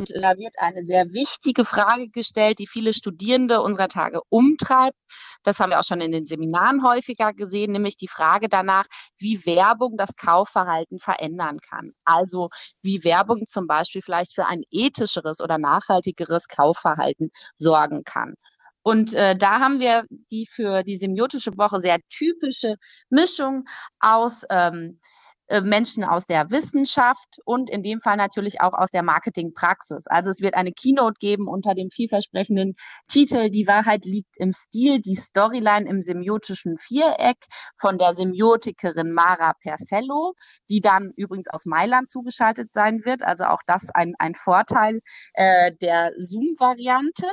Und 0.00 0.10
da 0.14 0.38
wird 0.38 0.54
eine 0.58 0.86
sehr 0.86 1.12
wichtige 1.12 1.66
Frage 1.66 2.08
gestellt, 2.08 2.58
die 2.58 2.66
viele 2.66 2.94
Studierende 2.94 3.60
unserer 3.60 3.88
Tage 3.88 4.22
umtreibt. 4.30 4.96
Das 5.42 5.58
haben 5.58 5.70
wir 5.70 5.78
auch 5.78 5.84
schon 5.84 6.00
in 6.00 6.10
den 6.10 6.24
Seminaren 6.24 6.82
häufiger 6.82 7.34
gesehen, 7.34 7.72
nämlich 7.72 7.98
die 7.98 8.08
Frage 8.08 8.48
danach, 8.48 8.86
wie 9.18 9.44
Werbung 9.44 9.98
das 9.98 10.16
Kaufverhalten 10.16 11.00
verändern 11.00 11.58
kann. 11.58 11.92
Also 12.04 12.48
wie 12.80 13.04
Werbung 13.04 13.44
zum 13.46 13.66
Beispiel 13.66 14.00
vielleicht 14.00 14.34
für 14.34 14.46
ein 14.46 14.62
ethischeres 14.70 15.42
oder 15.42 15.58
nachhaltigeres 15.58 16.48
Kaufverhalten 16.48 17.30
sorgen 17.56 18.02
kann. 18.04 18.36
Und 18.82 19.12
äh, 19.12 19.36
da 19.36 19.60
haben 19.60 19.80
wir 19.80 20.04
die 20.30 20.48
für 20.50 20.82
die 20.82 20.96
semiotische 20.96 21.58
Woche 21.58 21.82
sehr 21.82 21.98
typische 22.08 22.76
Mischung 23.10 23.64
aus 23.98 24.44
ähm, 24.48 24.98
äh, 25.02 25.19
Menschen 25.62 26.04
aus 26.04 26.26
der 26.26 26.50
Wissenschaft 26.50 27.40
und 27.44 27.68
in 27.70 27.82
dem 27.82 28.00
Fall 28.00 28.16
natürlich 28.16 28.60
auch 28.60 28.74
aus 28.74 28.90
der 28.90 29.02
Marketingpraxis. 29.02 30.06
Also 30.06 30.30
es 30.30 30.40
wird 30.40 30.54
eine 30.54 30.72
Keynote 30.72 31.18
geben 31.18 31.48
unter 31.48 31.74
dem 31.74 31.90
vielversprechenden 31.90 32.74
Titel 33.08 33.50
Die 33.50 33.66
Wahrheit 33.66 34.04
liegt 34.04 34.36
im 34.36 34.52
Stil, 34.52 35.00
die 35.00 35.16
Storyline 35.16 35.88
im 35.88 36.02
semiotischen 36.02 36.78
Viereck 36.78 37.38
von 37.78 37.98
der 37.98 38.14
Semiotikerin 38.14 39.12
Mara 39.12 39.54
Percello, 39.60 40.34
die 40.68 40.80
dann 40.80 41.10
übrigens 41.16 41.48
aus 41.48 41.66
Mailand 41.66 42.08
zugeschaltet 42.08 42.72
sein 42.72 43.04
wird. 43.04 43.22
Also 43.22 43.44
auch 43.44 43.62
das 43.66 43.90
ein, 43.94 44.14
ein 44.18 44.34
Vorteil 44.34 45.00
äh, 45.34 45.72
der 45.80 46.12
Zoom-Variante. 46.18 47.26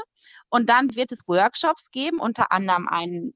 Und 0.49 0.69
dann 0.69 0.95
wird 0.95 1.11
es 1.11 1.19
Workshops 1.27 1.91
geben, 1.91 2.19
unter 2.19 2.51
anderem 2.51 2.87
einen 2.87 3.33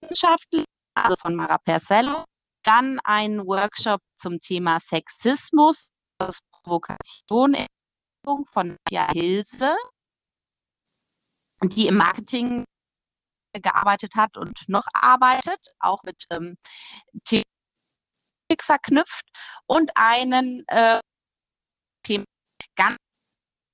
Wissenschaftler, 0.00 0.64
also 0.94 1.16
von 1.20 1.34
Mara 1.34 1.58
Percello, 1.58 2.24
dann 2.64 2.98
ein 3.04 3.46
Workshop 3.46 4.00
zum 4.16 4.40
Thema 4.40 4.80
Sexismus, 4.80 5.90
aus 6.18 6.40
Provokation 6.62 7.54
von 8.52 8.76
Nadja 8.90 9.12
Hilse, 9.12 9.76
die 11.62 11.86
im 11.86 11.96
Marketing 11.96 12.64
gearbeitet 13.52 14.14
hat 14.16 14.36
und 14.36 14.68
noch 14.68 14.86
arbeitet, 14.92 15.60
auch 15.78 16.02
mit 16.02 16.24
ähm, 16.30 16.56
Thematik 17.24 17.44
verknüpft 18.62 19.24
und 19.66 19.92
einen 19.94 20.64
äh, 20.68 21.00
Thema 22.02 22.24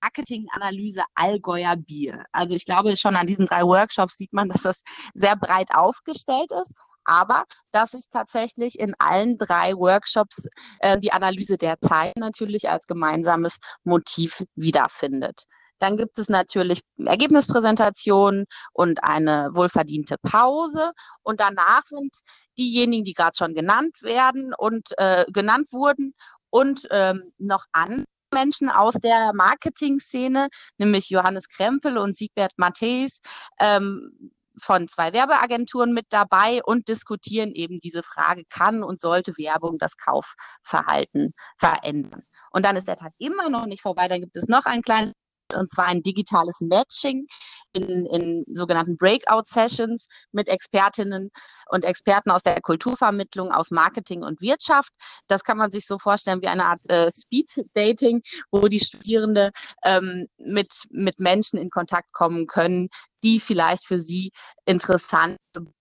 Marketinganalyse 0.02 1.04
Allgäuer 1.14 1.76
Bier. 1.76 2.24
Also 2.32 2.54
ich 2.54 2.64
glaube, 2.64 2.96
schon 2.96 3.16
an 3.16 3.26
diesen 3.26 3.46
drei 3.46 3.62
Workshops 3.62 4.16
sieht 4.16 4.32
man, 4.32 4.48
dass 4.48 4.62
das 4.62 4.82
sehr 5.14 5.36
breit 5.36 5.68
aufgestellt 5.74 6.50
ist 6.52 6.72
aber 7.10 7.44
dass 7.72 7.90
sich 7.90 8.04
tatsächlich 8.08 8.78
in 8.78 8.94
allen 8.98 9.36
drei 9.36 9.74
Workshops 9.74 10.46
äh, 10.78 10.98
die 11.00 11.12
Analyse 11.12 11.58
der 11.58 11.80
Zeit 11.80 12.16
natürlich 12.16 12.68
als 12.68 12.86
gemeinsames 12.86 13.58
Motiv 13.82 14.44
wiederfindet. 14.54 15.42
Dann 15.80 15.96
gibt 15.96 16.18
es 16.18 16.28
natürlich 16.28 16.82
Ergebnispräsentationen 17.04 18.44
und 18.72 19.02
eine 19.02 19.50
wohlverdiente 19.54 20.16
Pause. 20.22 20.92
Und 21.22 21.40
danach 21.40 21.82
sind 21.82 22.14
diejenigen, 22.58 23.04
die 23.04 23.14
gerade 23.14 23.36
schon 23.36 23.54
genannt 23.54 23.96
werden 24.02 24.52
und 24.56 24.90
äh, 24.98 25.24
genannt 25.32 25.72
wurden 25.72 26.14
und 26.50 26.86
ähm, 26.90 27.32
noch 27.38 27.64
an 27.72 28.04
Menschen 28.32 28.70
aus 28.70 28.94
der 28.94 29.32
Marketing-Szene, 29.34 30.48
nämlich 30.78 31.08
Johannes 31.08 31.48
Krempel 31.48 31.98
und 31.98 32.18
Siegbert 32.18 32.52
Matthäus, 32.56 33.18
ähm, 33.58 34.30
von 34.60 34.88
zwei 34.88 35.12
Werbeagenturen 35.12 35.92
mit 35.92 36.06
dabei 36.10 36.62
und 36.64 36.88
diskutieren 36.88 37.52
eben 37.52 37.80
diese 37.80 38.02
Frage, 38.02 38.44
kann 38.48 38.82
und 38.82 39.00
sollte 39.00 39.32
Werbung 39.36 39.78
das 39.78 39.96
Kaufverhalten 39.96 41.32
verändern? 41.58 42.22
Und 42.52 42.64
dann 42.64 42.76
ist 42.76 42.88
der 42.88 42.96
Tag 42.96 43.12
immer 43.18 43.48
noch 43.48 43.66
nicht 43.66 43.82
vorbei, 43.82 44.08
dann 44.08 44.20
gibt 44.20 44.36
es 44.36 44.48
noch 44.48 44.66
ein 44.66 44.82
kleines 44.82 45.12
und 45.54 45.70
zwar 45.70 45.86
ein 45.86 46.02
digitales 46.02 46.60
Matching 46.60 47.26
in, 47.72 48.06
in 48.06 48.44
sogenannten 48.52 48.96
Breakout-Sessions 48.96 50.06
mit 50.32 50.48
Expertinnen 50.48 51.30
und 51.70 51.84
Experten 51.84 52.30
aus 52.30 52.42
der 52.42 52.60
Kulturvermittlung, 52.60 53.52
aus 53.52 53.70
Marketing 53.70 54.22
und 54.22 54.40
Wirtschaft. 54.40 54.92
Das 55.28 55.44
kann 55.44 55.58
man 55.58 55.70
sich 55.70 55.86
so 55.86 55.98
vorstellen 55.98 56.42
wie 56.42 56.48
eine 56.48 56.66
Art 56.66 56.80
äh, 56.90 57.10
Speed-Dating, 57.10 58.22
wo 58.50 58.66
die 58.68 58.80
Studierende 58.80 59.52
ähm, 59.84 60.26
mit, 60.38 60.84
mit 60.90 61.20
Menschen 61.20 61.58
in 61.58 61.70
Kontakt 61.70 62.12
kommen 62.12 62.46
können, 62.46 62.88
die 63.22 63.38
vielleicht 63.38 63.86
für 63.86 64.00
sie 64.00 64.32
interessante 64.64 65.38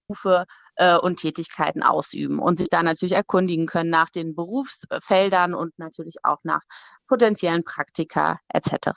Berufe 0.08 0.46
äh, 0.76 0.98
und 0.98 1.18
Tätigkeiten 1.18 1.84
ausüben 1.84 2.40
und 2.40 2.58
sich 2.58 2.70
da 2.70 2.84
natürlich 2.84 3.14
erkundigen 3.14 3.66
können 3.66 3.90
nach 3.90 4.10
den 4.10 4.36
Berufsfeldern 4.36 5.54
und 5.54 5.78
natürlich 5.80 6.18
auch 6.24 6.40
nach 6.44 6.62
potenziellen 7.08 7.64
Praktika 7.64 8.40
etc. 8.50 8.90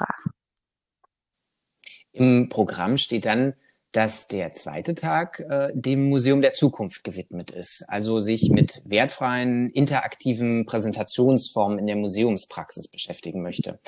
Im 2.13 2.49
Programm 2.49 2.99
steht 2.99 3.27
dann, 3.27 3.55
dass 3.93 4.27
der 4.27 4.55
zweite 4.55 4.95
Tag 4.95 5.41
äh, 5.41 5.71
dem 5.75 6.09
Museum 6.09 6.41
der 6.41 6.55
Zukunft 6.55 7.05
gewidmet 7.05 7.51
ist, 7.51 7.85
also 7.89 8.21
sich 8.21 8.51
mit 8.51 8.83
wertfreien, 8.87 9.71
interaktiven 9.71 10.65
Präsentationsformen 10.65 11.79
in 11.79 11.87
der 11.87 11.97
Museumspraxis 11.97 12.89
beschäftigen 12.89 13.43
möchte. 13.43 13.79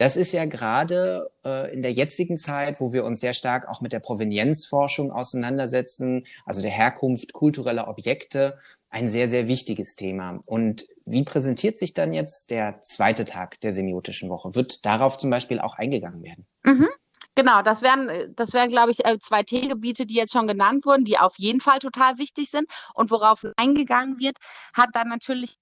Das 0.00 0.16
ist 0.16 0.32
ja 0.32 0.46
gerade 0.46 1.30
äh, 1.44 1.74
in 1.74 1.82
der 1.82 1.92
jetzigen 1.92 2.38
Zeit, 2.38 2.80
wo 2.80 2.94
wir 2.94 3.04
uns 3.04 3.20
sehr 3.20 3.34
stark 3.34 3.68
auch 3.68 3.82
mit 3.82 3.92
der 3.92 4.00
Provenienzforschung 4.00 5.12
auseinandersetzen, 5.12 6.24
also 6.46 6.62
der 6.62 6.70
Herkunft 6.70 7.34
kultureller 7.34 7.86
Objekte, 7.86 8.56
ein 8.88 9.08
sehr, 9.08 9.28
sehr 9.28 9.46
wichtiges 9.46 9.96
Thema. 9.96 10.40
Und 10.46 10.86
wie 11.04 11.22
präsentiert 11.22 11.76
sich 11.76 11.92
dann 11.92 12.14
jetzt 12.14 12.50
der 12.50 12.80
zweite 12.80 13.26
Tag 13.26 13.60
der 13.60 13.72
semiotischen 13.72 14.30
Woche? 14.30 14.54
Wird 14.54 14.86
darauf 14.86 15.18
zum 15.18 15.28
Beispiel 15.28 15.58
auch 15.58 15.74
eingegangen 15.74 16.22
werden? 16.22 16.46
Mhm. 16.64 16.88
Genau, 17.40 17.62
das 17.62 17.80
wären, 17.80 18.10
äh, 18.10 18.28
das 18.36 18.52
wären, 18.52 18.68
glaube 18.68 18.90
ich, 18.90 19.02
äh, 19.06 19.18
zwei 19.18 19.42
Themengebiete, 19.42 20.04
die 20.04 20.12
jetzt 20.12 20.34
schon 20.34 20.46
genannt 20.46 20.84
wurden, 20.84 21.06
die 21.06 21.16
auf 21.16 21.38
jeden 21.38 21.62
Fall 21.62 21.78
total 21.78 22.18
wichtig 22.18 22.50
sind. 22.50 22.68
Und 22.92 23.10
worauf 23.10 23.46
eingegangen 23.56 24.18
wird, 24.18 24.36
hat 24.74 24.90
dann 24.92 25.08
natürlich 25.08 25.56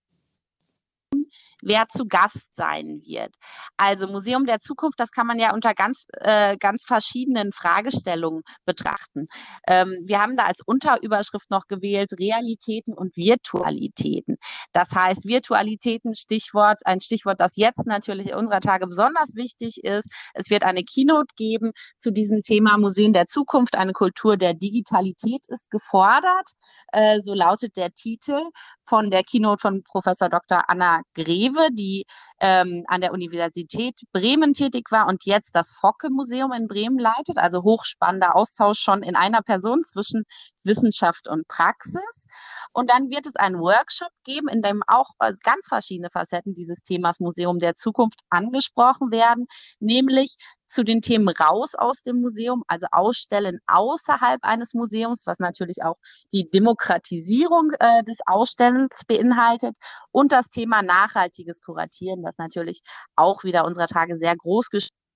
wer 1.63 1.89
zu 1.89 2.07
Gast 2.07 2.55
sein 2.55 3.03
wird. 3.05 3.35
Also 3.77 4.07
Museum 4.07 4.47
der 4.47 4.61
Zukunft, 4.61 5.01
das 5.01 5.11
kann 5.11 5.27
man 5.27 5.39
ja 5.39 5.53
unter 5.55 5.75
ganz, 5.75 6.07
äh, 6.13 6.57
ganz 6.59 6.85
verschiedenen 6.85 7.53
Fragestellungen 7.53 8.43
betrachten. 8.65 9.27
Ähm, 9.67 10.05
wir 10.05 10.21
haben 10.21 10.37
da 10.37 10.45
als 10.45 10.61
Unterüberschrift 10.65 11.51
noch 11.51 11.67
gewählt 11.67 12.11
Realitäten 12.19 12.95
und 12.95 13.17
Virtualitäten. 13.17 14.37
Das 14.73 14.91
heißt, 14.93 15.25
Virtualitäten, 15.27 16.15
Stichwort, 16.15 16.81
ein 16.85 17.01
Stichwort, 17.01 17.41
das 17.41 17.57
jetzt 17.57 17.87
natürlich 17.87 18.35
unserer 18.35 18.61
Tage 18.61 18.87
besonders 18.87 19.35
wichtig 19.35 19.85
ist. 19.85 20.09
Es 20.35 20.51
wird 20.51 20.65
eine 20.65 20.83
Keynote 20.83 21.35
geben 21.37 21.73
zu 21.99 22.11
diesem 22.11 22.43
Thema 22.43 22.79
Museen 22.79 23.13
der 23.13 23.27
Zukunft. 23.27 23.77
Eine 23.77 23.93
Kultur 23.93 24.37
der 24.37 24.55
Digitalität 24.55 25.47
ist 25.49 25.71
gefordert. 25.71 26.51
Äh, 26.93 27.21
so 27.23 27.35
lautet 27.35 27.77
der 27.77 27.93
Titel 27.93 28.41
von 28.87 29.11
der 29.11 29.23
Keynote 29.23 29.61
von 29.61 29.83
Professor 29.83 30.29
Dr. 30.29 30.63
Anna 30.69 31.03
Greve, 31.49 31.69
die 31.73 32.05
ähm, 32.41 32.85
an 32.89 33.01
der 33.01 33.13
Universität 33.13 33.95
Bremen 34.13 34.53
tätig 34.53 34.91
war 34.91 35.07
und 35.07 35.25
jetzt 35.25 35.55
das 35.55 35.73
Focke-Museum 35.81 36.53
in 36.53 36.69
Bremen 36.69 36.99
leitet. 36.99 37.39
Also 37.39 37.63
hochspannender 37.63 38.37
Austausch 38.37 38.79
schon 38.81 39.03
in 39.03 39.17
einer 39.17 39.43
Person 39.43 39.83
zwischen 39.83 40.25
Wissenschaft 40.69 41.27
und 41.27 41.49
Praxis. 41.49 42.27
Und 42.73 42.91
dann 42.91 43.11
wird 43.11 43.27
es 43.27 43.35
einen 43.35 43.59
Workshop 43.59 44.11
geben, 44.25 44.47
in 44.49 44.63
dem 44.63 44.83
auch 44.87 45.11
ganz 45.43 45.67
verschiedene 45.67 46.11
Facetten 46.11 46.55
dieses 46.55 46.83
Themas 46.83 47.19
Museum 47.19 47.59
der 47.59 47.75
Zukunft 47.75 48.21
angesprochen 48.31 49.11
werden, 49.11 49.47
nämlich 49.81 50.37
zu 50.69 50.85
den 50.85 51.01
Themen 51.01 51.29
raus 51.29 51.75
aus 51.75 52.03
dem 52.03 52.21
Museum, 52.21 52.63
also 52.69 52.87
Ausstellen 52.93 53.59
außerhalb 53.67 54.39
eines 54.45 54.75
Museums, 54.75 55.23
was 55.27 55.39
natürlich 55.39 55.83
auch 55.83 55.97
die 56.33 56.49
Demokratisierung 56.49 57.71
äh, 57.81 58.05
des 58.05 58.19
Ausstellens 58.27 59.05
beinhaltet 59.07 59.77
und 60.13 60.31
das 60.31 60.51
Thema 60.51 60.83
nachhaltiges 60.83 61.61
Kuratieren, 61.63 62.23
das 62.23 62.37
natürlich 62.39 62.83
auch 63.17 63.45
wieder 63.45 63.65
unserer 63.65 63.87
Tage 63.89 64.17
sehr 64.17 64.37
groß 64.37 64.69
geschrieben 64.69 65.08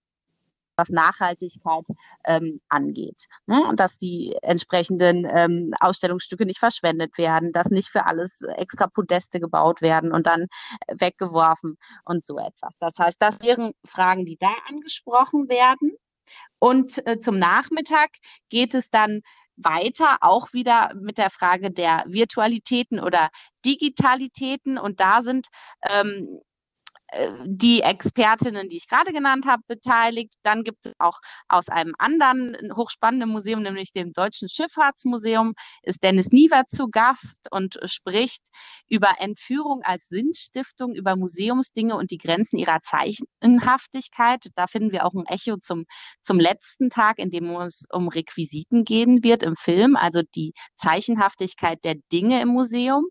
was 0.76 0.90
Nachhaltigkeit 0.90 1.86
ähm, 2.24 2.60
angeht. 2.68 3.26
Ne? 3.46 3.66
Und 3.68 3.80
dass 3.80 3.98
die 3.98 4.36
entsprechenden 4.42 5.28
ähm, 5.30 5.74
Ausstellungsstücke 5.80 6.46
nicht 6.46 6.58
verschwendet 6.58 7.18
werden, 7.18 7.52
dass 7.52 7.70
nicht 7.70 7.88
für 7.88 8.06
alles 8.06 8.42
extra 8.56 8.86
Podeste 8.86 9.40
gebaut 9.40 9.82
werden 9.82 10.12
und 10.12 10.26
dann 10.26 10.46
weggeworfen 10.88 11.76
und 12.04 12.24
so 12.24 12.38
etwas. 12.38 12.76
Das 12.78 12.98
heißt, 12.98 13.20
das 13.20 13.42
wären 13.42 13.72
Fragen, 13.86 14.24
die 14.24 14.36
da 14.38 14.52
angesprochen 14.68 15.48
werden. 15.48 15.92
Und 16.58 17.04
äh, 17.06 17.18
zum 17.18 17.38
Nachmittag 17.38 18.10
geht 18.48 18.74
es 18.74 18.90
dann 18.90 19.22
weiter 19.56 20.18
auch 20.20 20.52
wieder 20.52 20.92
mit 20.94 21.18
der 21.18 21.30
Frage 21.30 21.70
der 21.70 22.04
Virtualitäten 22.06 23.00
oder 23.00 23.30
Digitalitäten. 23.64 24.78
Und 24.78 25.00
da 25.00 25.22
sind 25.22 25.48
ähm, 25.82 26.40
die 27.44 27.82
Expertinnen, 27.82 28.68
die 28.68 28.76
ich 28.76 28.88
gerade 28.88 29.12
genannt 29.12 29.44
habe, 29.46 29.62
beteiligt. 29.68 30.32
Dann 30.42 30.64
gibt 30.64 30.86
es 30.86 30.92
auch 30.98 31.18
aus 31.48 31.68
einem 31.68 31.94
anderen 31.98 32.56
hochspannenden 32.74 33.28
Museum, 33.28 33.62
nämlich 33.62 33.92
dem 33.92 34.12
Deutschen 34.12 34.48
Schifffahrtsmuseum, 34.48 35.52
ist 35.82 36.02
Dennis 36.02 36.28
Niewer 36.28 36.64
zu 36.66 36.88
Gast 36.88 37.48
und 37.50 37.78
spricht 37.84 38.42
über 38.88 39.16
Entführung 39.18 39.82
als 39.82 40.06
Sinnstiftung, 40.06 40.94
über 40.94 41.16
Museumsdinge 41.16 41.96
und 41.96 42.10
die 42.10 42.18
Grenzen 42.18 42.58
ihrer 42.58 42.80
Zeichenhaftigkeit. 42.80 44.46
Da 44.54 44.66
finden 44.66 44.92
wir 44.92 45.04
auch 45.04 45.14
ein 45.14 45.26
Echo 45.26 45.58
zum, 45.58 45.84
zum 46.22 46.40
letzten 46.40 46.88
Tag, 46.88 47.18
in 47.18 47.30
dem 47.30 47.54
es 47.56 47.84
um 47.90 48.08
Requisiten 48.08 48.84
gehen 48.84 49.22
wird 49.22 49.42
im 49.42 49.56
Film, 49.56 49.96
also 49.96 50.22
die 50.34 50.52
Zeichenhaftigkeit 50.76 51.78
der 51.84 51.96
Dinge 52.10 52.40
im 52.40 52.48
Museum 52.48 53.04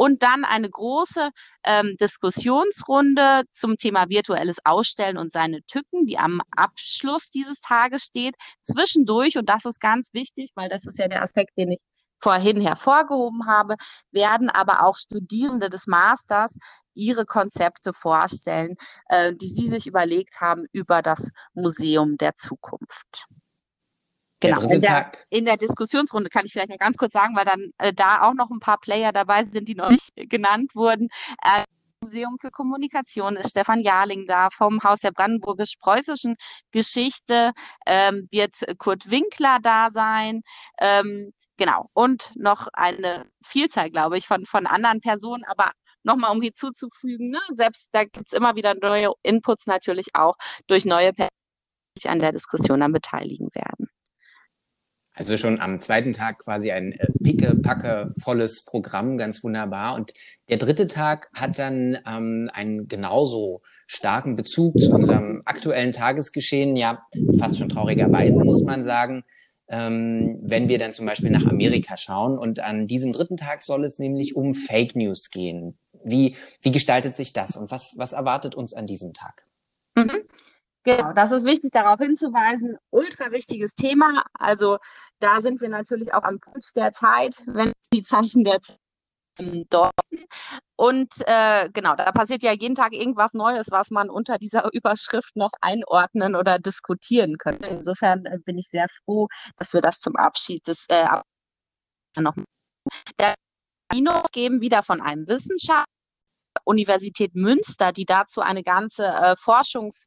und 0.00 0.22
dann 0.22 0.46
eine 0.46 0.70
große 0.70 1.30
ähm, 1.64 1.94
Diskussionsrunde 2.00 3.29
zum 3.50 3.76
Thema 3.76 4.08
virtuelles 4.08 4.58
Ausstellen 4.64 5.18
und 5.18 5.32
seine 5.32 5.62
Tücken, 5.62 6.06
die 6.06 6.18
am 6.18 6.40
Abschluss 6.56 7.30
dieses 7.30 7.60
Tages 7.60 8.02
steht. 8.02 8.36
Zwischendurch, 8.62 9.36
und 9.38 9.48
das 9.48 9.64
ist 9.64 9.80
ganz 9.80 10.12
wichtig, 10.12 10.50
weil 10.54 10.68
das 10.68 10.86
ist 10.86 10.98
ja 10.98 11.08
der 11.08 11.22
Aspekt, 11.22 11.56
den 11.56 11.72
ich 11.72 11.80
vorhin 12.22 12.60
hervorgehoben 12.60 13.46
habe, 13.46 13.76
werden 14.10 14.50
aber 14.50 14.84
auch 14.84 14.96
Studierende 14.96 15.70
des 15.70 15.86
Masters 15.86 16.56
ihre 16.94 17.24
Konzepte 17.24 17.92
vorstellen, 17.92 18.76
äh, 19.08 19.32
die 19.34 19.48
sie 19.48 19.68
sich 19.68 19.86
überlegt 19.86 20.40
haben 20.40 20.66
über 20.72 21.02
das 21.02 21.30
Museum 21.54 22.16
der 22.18 22.36
Zukunft. 22.36 23.26
Genau. 24.40 24.62
In 24.70 24.80
der, 24.80 25.12
in 25.28 25.44
der, 25.44 25.58
Diskussionsrunde 25.58 26.30
kann 26.30 26.46
ich 26.46 26.52
vielleicht 26.52 26.70
noch 26.70 26.78
ganz 26.78 26.96
kurz 26.96 27.12
sagen, 27.12 27.36
weil 27.36 27.44
dann 27.44 27.72
äh, 27.76 27.92
da 27.92 28.22
auch 28.22 28.32
noch 28.32 28.50
ein 28.50 28.60
paar 28.60 28.78
Player 28.78 29.12
dabei 29.12 29.44
sind, 29.44 29.68
die 29.68 29.74
noch 29.74 29.90
nicht 29.90 30.10
genannt 30.14 30.74
wurden. 30.74 31.08
Äh, 31.42 31.64
Museum 32.02 32.38
für 32.40 32.50
Kommunikation 32.50 33.36
ist 33.36 33.50
Stefan 33.50 33.82
Jarling 33.82 34.26
da 34.26 34.48
vom 34.50 34.82
Haus 34.82 35.00
der 35.00 35.10
brandenburgisch-preußischen 35.10 36.34
Geschichte, 36.70 37.52
ähm, 37.86 38.26
wird 38.30 38.54
Kurt 38.78 39.10
Winkler 39.10 39.58
da 39.62 39.90
sein. 39.92 40.40
Ähm, 40.80 41.32
genau. 41.58 41.90
Und 41.92 42.32
noch 42.36 42.68
eine 42.72 43.30
Vielzahl, 43.44 43.90
glaube 43.90 44.16
ich, 44.16 44.26
von, 44.26 44.46
von 44.46 44.66
anderen 44.66 45.00
Personen, 45.02 45.44
aber 45.44 45.72
nochmal 46.02 46.34
um 46.34 46.40
hinzuzufügen, 46.40 47.28
ne? 47.30 47.40
selbst 47.52 47.88
da 47.92 48.04
gibt 48.04 48.28
es 48.28 48.32
immer 48.32 48.56
wieder 48.56 48.74
neue 48.74 49.12
Inputs 49.22 49.66
natürlich 49.66 50.14
auch 50.14 50.36
durch 50.68 50.86
neue 50.86 51.12
Personen, 51.12 51.28
die 51.96 52.00
sich 52.00 52.10
an 52.10 52.18
der 52.18 52.32
Diskussion 52.32 52.80
dann 52.80 52.92
beteiligen 52.92 53.50
werden. 53.52 53.90
Also 55.20 55.36
schon 55.36 55.60
am 55.60 55.80
zweiten 55.80 56.14
Tag 56.14 56.38
quasi 56.38 56.72
ein 56.72 56.92
äh, 56.92 57.06
picke-packe 57.22 58.14
volles 58.22 58.64
Programm, 58.64 59.18
ganz 59.18 59.44
wunderbar. 59.44 59.94
Und 59.94 60.14
der 60.48 60.56
dritte 60.56 60.88
Tag 60.88 61.28
hat 61.34 61.58
dann 61.58 61.98
ähm, 62.06 62.48
einen 62.54 62.88
genauso 62.88 63.60
starken 63.86 64.34
Bezug 64.34 64.80
zu 64.80 64.90
unserem 64.90 65.42
aktuellen 65.44 65.92
Tagesgeschehen, 65.92 66.74
ja, 66.74 67.02
fast 67.38 67.58
schon 67.58 67.68
traurigerweise, 67.68 68.42
muss 68.42 68.64
man 68.64 68.82
sagen. 68.82 69.24
Ähm, 69.68 70.38
wenn 70.40 70.70
wir 70.70 70.78
dann 70.78 70.94
zum 70.94 71.04
Beispiel 71.04 71.28
nach 71.28 71.44
Amerika 71.44 71.98
schauen. 71.98 72.38
Und 72.38 72.60
an 72.60 72.86
diesem 72.86 73.12
dritten 73.12 73.36
Tag 73.36 73.62
soll 73.62 73.84
es 73.84 73.98
nämlich 73.98 74.36
um 74.36 74.54
Fake 74.54 74.96
News 74.96 75.28
gehen. 75.28 75.78
Wie, 76.02 76.34
wie 76.62 76.72
gestaltet 76.72 77.14
sich 77.14 77.34
das 77.34 77.56
und 77.56 77.70
was, 77.70 77.92
was 77.98 78.14
erwartet 78.14 78.54
uns 78.54 78.72
an 78.72 78.86
diesem 78.86 79.12
Tag? 79.12 79.44
Mhm. 79.96 80.22
Genau, 80.84 81.12
das 81.12 81.30
ist 81.30 81.44
wichtig 81.44 81.72
darauf 81.72 82.00
hinzuweisen. 82.00 82.76
Ultra 82.90 83.30
wichtiges 83.32 83.74
Thema. 83.74 84.24
Also 84.32 84.78
da 85.18 85.42
sind 85.42 85.60
wir 85.60 85.68
natürlich 85.68 86.14
auch 86.14 86.22
am 86.22 86.40
Puls 86.40 86.72
der 86.72 86.92
Zeit, 86.92 87.42
wenn 87.46 87.72
die 87.92 88.02
Zeichen 88.02 88.44
der 88.44 88.60
Zeit 88.62 88.78
dort. 89.70 89.92
Und 90.76 91.12
äh, 91.26 91.68
genau, 91.72 91.94
da 91.96 92.10
passiert 92.12 92.42
ja 92.42 92.52
jeden 92.52 92.74
Tag 92.74 92.92
irgendwas 92.92 93.32
Neues, 93.32 93.70
was 93.70 93.90
man 93.90 94.10
unter 94.10 94.38
dieser 94.38 94.68
Überschrift 94.72 95.36
noch 95.36 95.52
einordnen 95.60 96.34
oder 96.34 96.58
diskutieren 96.58 97.36
könnte. 97.38 97.68
Insofern 97.68 98.24
äh, 98.26 98.38
bin 98.44 98.58
ich 98.58 98.68
sehr 98.68 98.86
froh, 99.04 99.28
dass 99.56 99.72
wir 99.72 99.80
das 99.80 100.00
zum 100.00 100.16
Abschied 100.16 100.66
des 100.66 100.86
äh, 100.88 101.06
noch 102.18 102.34
der 103.18 103.34
Kino 103.92 104.22
geben 104.32 104.60
wieder 104.60 104.82
von 104.82 105.00
einem 105.00 105.26
Wissenschaftler 105.28 105.84
Universität 106.64 107.34
Münster, 107.34 107.92
die 107.92 108.04
dazu 108.04 108.40
eine 108.40 108.62
ganze 108.62 109.06
äh, 109.06 109.36
Forschungs 109.36 110.06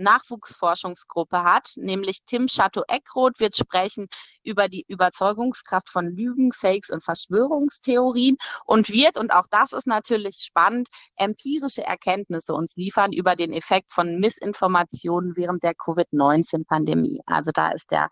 Nachwuchsforschungsgruppe 0.00 1.42
hat, 1.44 1.72
nämlich 1.76 2.20
Tim 2.26 2.46
Chateau-Eckroth 2.46 3.38
wird 3.38 3.56
sprechen 3.56 4.08
über 4.42 4.68
die 4.68 4.84
Überzeugungskraft 4.88 5.88
von 5.88 6.08
Lügen, 6.08 6.52
Fakes 6.52 6.90
und 6.90 7.04
Verschwörungstheorien 7.04 8.36
und 8.64 8.88
wird, 8.88 9.18
und 9.18 9.32
auch 9.32 9.46
das 9.50 9.72
ist 9.72 9.86
natürlich 9.86 10.36
spannend, 10.38 10.88
empirische 11.16 11.82
Erkenntnisse 11.82 12.54
uns 12.54 12.74
liefern 12.76 13.12
über 13.12 13.36
den 13.36 13.52
Effekt 13.52 13.92
von 13.92 14.18
Missinformationen 14.18 15.36
während 15.36 15.62
der 15.62 15.74
Covid-19-Pandemie. 15.74 17.20
Also 17.26 17.50
da 17.52 17.70
ist 17.70 17.90
der 17.90 18.08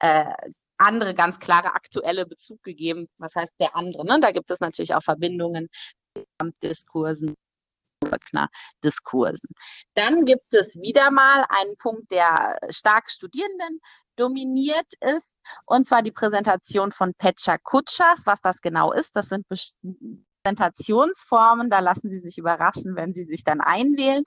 äh, 0.00 0.32
andere 0.78 1.14
ganz 1.14 1.38
klare 1.38 1.74
aktuelle 1.74 2.26
Bezug 2.26 2.62
gegeben. 2.62 3.08
Was 3.18 3.34
heißt 3.34 3.54
der 3.60 3.76
andere? 3.76 4.04
Ne? 4.04 4.20
Da 4.20 4.30
gibt 4.30 4.50
es 4.50 4.60
natürlich 4.60 4.94
auch 4.94 5.02
Verbindungen 5.02 5.68
Diskursen 6.62 7.34
Diskursen. 8.84 9.50
Dann 9.94 10.24
gibt 10.24 10.54
es 10.54 10.74
wieder 10.74 11.10
mal 11.10 11.44
einen 11.48 11.76
Punkt, 11.80 12.10
der 12.10 12.58
stark 12.70 13.10
Studierenden 13.10 13.80
dominiert 14.16 14.92
ist, 15.00 15.34
und 15.66 15.86
zwar 15.86 16.02
die 16.02 16.12
Präsentation 16.12 16.92
von 16.92 17.14
Pecha 17.14 17.58
Kutschas. 17.58 18.22
Was 18.24 18.40
das 18.40 18.60
genau 18.60 18.92
ist, 18.92 19.14
das 19.16 19.28
sind 19.28 19.46
Präsentationsformen, 20.44 21.70
da 21.70 21.80
lassen 21.80 22.10
Sie 22.10 22.20
sich 22.20 22.38
überraschen, 22.38 22.96
wenn 22.96 23.12
Sie 23.12 23.24
sich 23.24 23.44
dann 23.44 23.60
einwählen. 23.60 24.24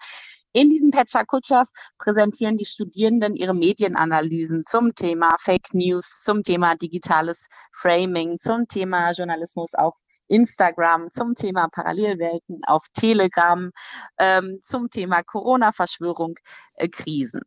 In 0.53 0.69
diesen 0.69 0.91
Pecha 0.91 1.23
Kutschas 1.23 1.71
präsentieren 1.97 2.57
die 2.57 2.65
Studierenden 2.65 3.35
ihre 3.35 3.53
Medienanalysen 3.53 4.63
zum 4.67 4.93
Thema 4.95 5.29
Fake 5.39 5.73
News, 5.73 6.19
zum 6.19 6.43
Thema 6.43 6.75
digitales 6.75 7.47
Framing, 7.71 8.37
zum 8.37 8.67
Thema 8.67 9.11
Journalismus 9.11 9.73
auf 9.75 9.97
Instagram, 10.31 11.09
zum 11.11 11.35
Thema 11.35 11.67
Parallelwelten, 11.69 12.61
auf 12.65 12.85
Telegram, 12.93 13.71
ähm, 14.17 14.53
zum 14.63 14.89
Thema 14.89 15.23
Corona-Verschwörung, 15.23 16.35
äh, 16.75 16.87
Krisen. 16.87 17.41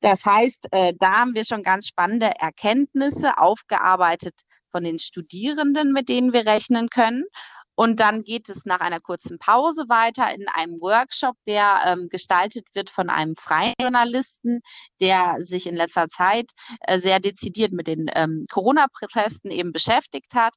Das 0.00 0.24
heißt, 0.24 0.66
äh, 0.72 0.94
da 0.98 1.20
haben 1.20 1.34
wir 1.34 1.44
schon 1.44 1.62
ganz 1.62 1.86
spannende 1.86 2.32
Erkenntnisse 2.38 3.38
aufgearbeitet 3.38 4.34
von 4.70 4.84
den 4.84 4.98
Studierenden, 4.98 5.92
mit 5.92 6.08
denen 6.08 6.32
wir 6.32 6.44
rechnen 6.44 6.88
können. 6.88 7.24
Und 7.74 8.00
dann 8.00 8.22
geht 8.22 8.48
es 8.48 8.66
nach 8.66 8.80
einer 8.80 9.00
kurzen 9.00 9.38
Pause 9.38 9.84
weiter 9.88 10.32
in 10.34 10.46
einem 10.48 10.80
Workshop, 10.80 11.36
der 11.46 11.80
ähm, 11.86 12.08
gestaltet 12.10 12.66
wird 12.74 12.90
von 12.90 13.08
einem 13.08 13.34
freien 13.34 13.74
Journalisten, 13.80 14.60
der 15.00 15.36
sich 15.38 15.66
in 15.66 15.74
letzter 15.74 16.08
Zeit 16.08 16.50
äh, 16.80 16.98
sehr 16.98 17.18
dezidiert 17.18 17.72
mit 17.72 17.86
den 17.86 18.06
ähm, 18.14 18.44
Corona-Protesten 18.50 19.50
eben 19.50 19.72
beschäftigt 19.72 20.34
hat. 20.34 20.54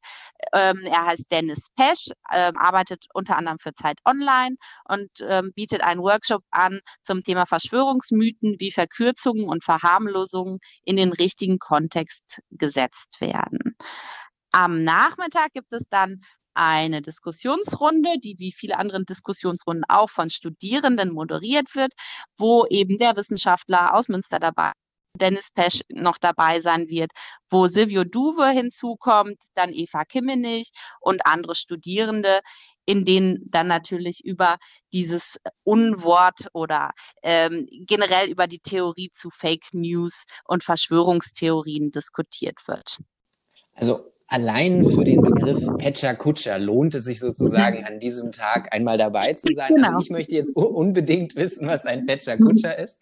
Ähm, 0.54 0.82
er 0.86 1.06
heißt 1.06 1.32
Dennis 1.32 1.68
Pesch, 1.76 2.10
äh, 2.30 2.52
arbeitet 2.56 3.06
unter 3.14 3.38
anderem 3.38 3.60
für 3.60 3.74
Zeit 3.74 4.00
Online 4.06 4.56
und 4.88 5.10
ähm, 5.22 5.52
bietet 5.56 5.82
einen 5.82 6.02
Workshop 6.02 6.44
an 6.52 6.82
zum 7.02 7.24
Thema 7.24 7.46
Verschwörungsmythen, 7.46 8.56
wie 8.60 8.72
Verkürzungen 8.72 9.48
und 9.48 9.64
Verharmlosungen 9.64 10.60
in 10.84 10.98
den 10.98 11.14
richtigen 11.14 11.60
Kontext 11.60 12.42
gesetzt 12.52 13.22
werden. 13.22 13.78
Am 14.52 14.84
Nachmittag 14.84 15.52
gibt 15.54 15.74
es 15.74 15.90
dann 15.90 16.22
eine 16.56 17.02
Diskussionsrunde, 17.02 18.16
die 18.24 18.36
wie 18.40 18.52
viele 18.52 18.78
andere 18.78 19.04
Diskussionsrunden 19.06 19.86
auch 19.88 20.10
von 20.10 20.30
Studierenden 20.30 21.12
moderiert 21.12 21.76
wird, 21.76 21.94
wo 22.38 22.66
eben 22.68 22.98
der 22.98 23.16
Wissenschaftler 23.16 23.94
aus 23.94 24.08
Münster 24.08 24.40
dabei 24.40 24.72
Dennis 25.18 25.52
Pesch 25.52 25.82
noch 25.90 26.18
dabei 26.18 26.60
sein 26.60 26.88
wird, 26.88 27.12
wo 27.50 27.68
Silvio 27.68 28.04
Duwe 28.04 28.50
hinzukommt, 28.50 29.42
dann 29.54 29.72
Eva 29.72 30.04
Kimmenich 30.06 30.72
und 31.00 31.26
andere 31.26 31.56
Studierende, 31.56 32.42
in 32.86 33.04
denen 33.04 33.40
dann 33.50 33.68
natürlich 33.68 34.24
über 34.24 34.58
dieses 34.94 35.40
Unwort 35.64 36.48
oder 36.54 36.92
ähm, 37.24 37.68
generell 37.88 38.30
über 38.30 38.48
die 38.48 38.60
Theorie 38.60 39.10
zu 39.14 39.30
Fake 39.32 39.74
News 39.74 40.26
und 40.46 40.64
Verschwörungstheorien 40.64 41.92
diskutiert 41.92 42.68
wird. 42.68 42.98
Also 43.74 44.12
allein 44.28 44.86
für 44.86 45.04
den 45.04 45.22
Begriff 45.22 45.64
Pecha 45.78 46.14
Kutscher 46.14 46.58
lohnt 46.58 46.96
es 46.96 47.06
sich 47.06 47.20
sozusagen 47.20 47.84
an 47.84 48.00
diesem 48.00 48.32
Tag 48.32 48.74
einmal 48.74 48.98
dabei 48.98 49.34
zu 49.34 49.54
sein. 49.54 49.66
Also 49.66 49.76
genau. 49.76 49.88
Also 49.96 50.06
ich 50.06 50.10
möchte 50.12 50.36
jetzt 50.36 50.56
unbedingt 50.56 51.36
wissen, 51.36 51.68
was 51.68 51.86
ein 51.86 52.06
Pecha 52.06 52.38
Kutscher 52.38 52.78
ist. 52.78 53.00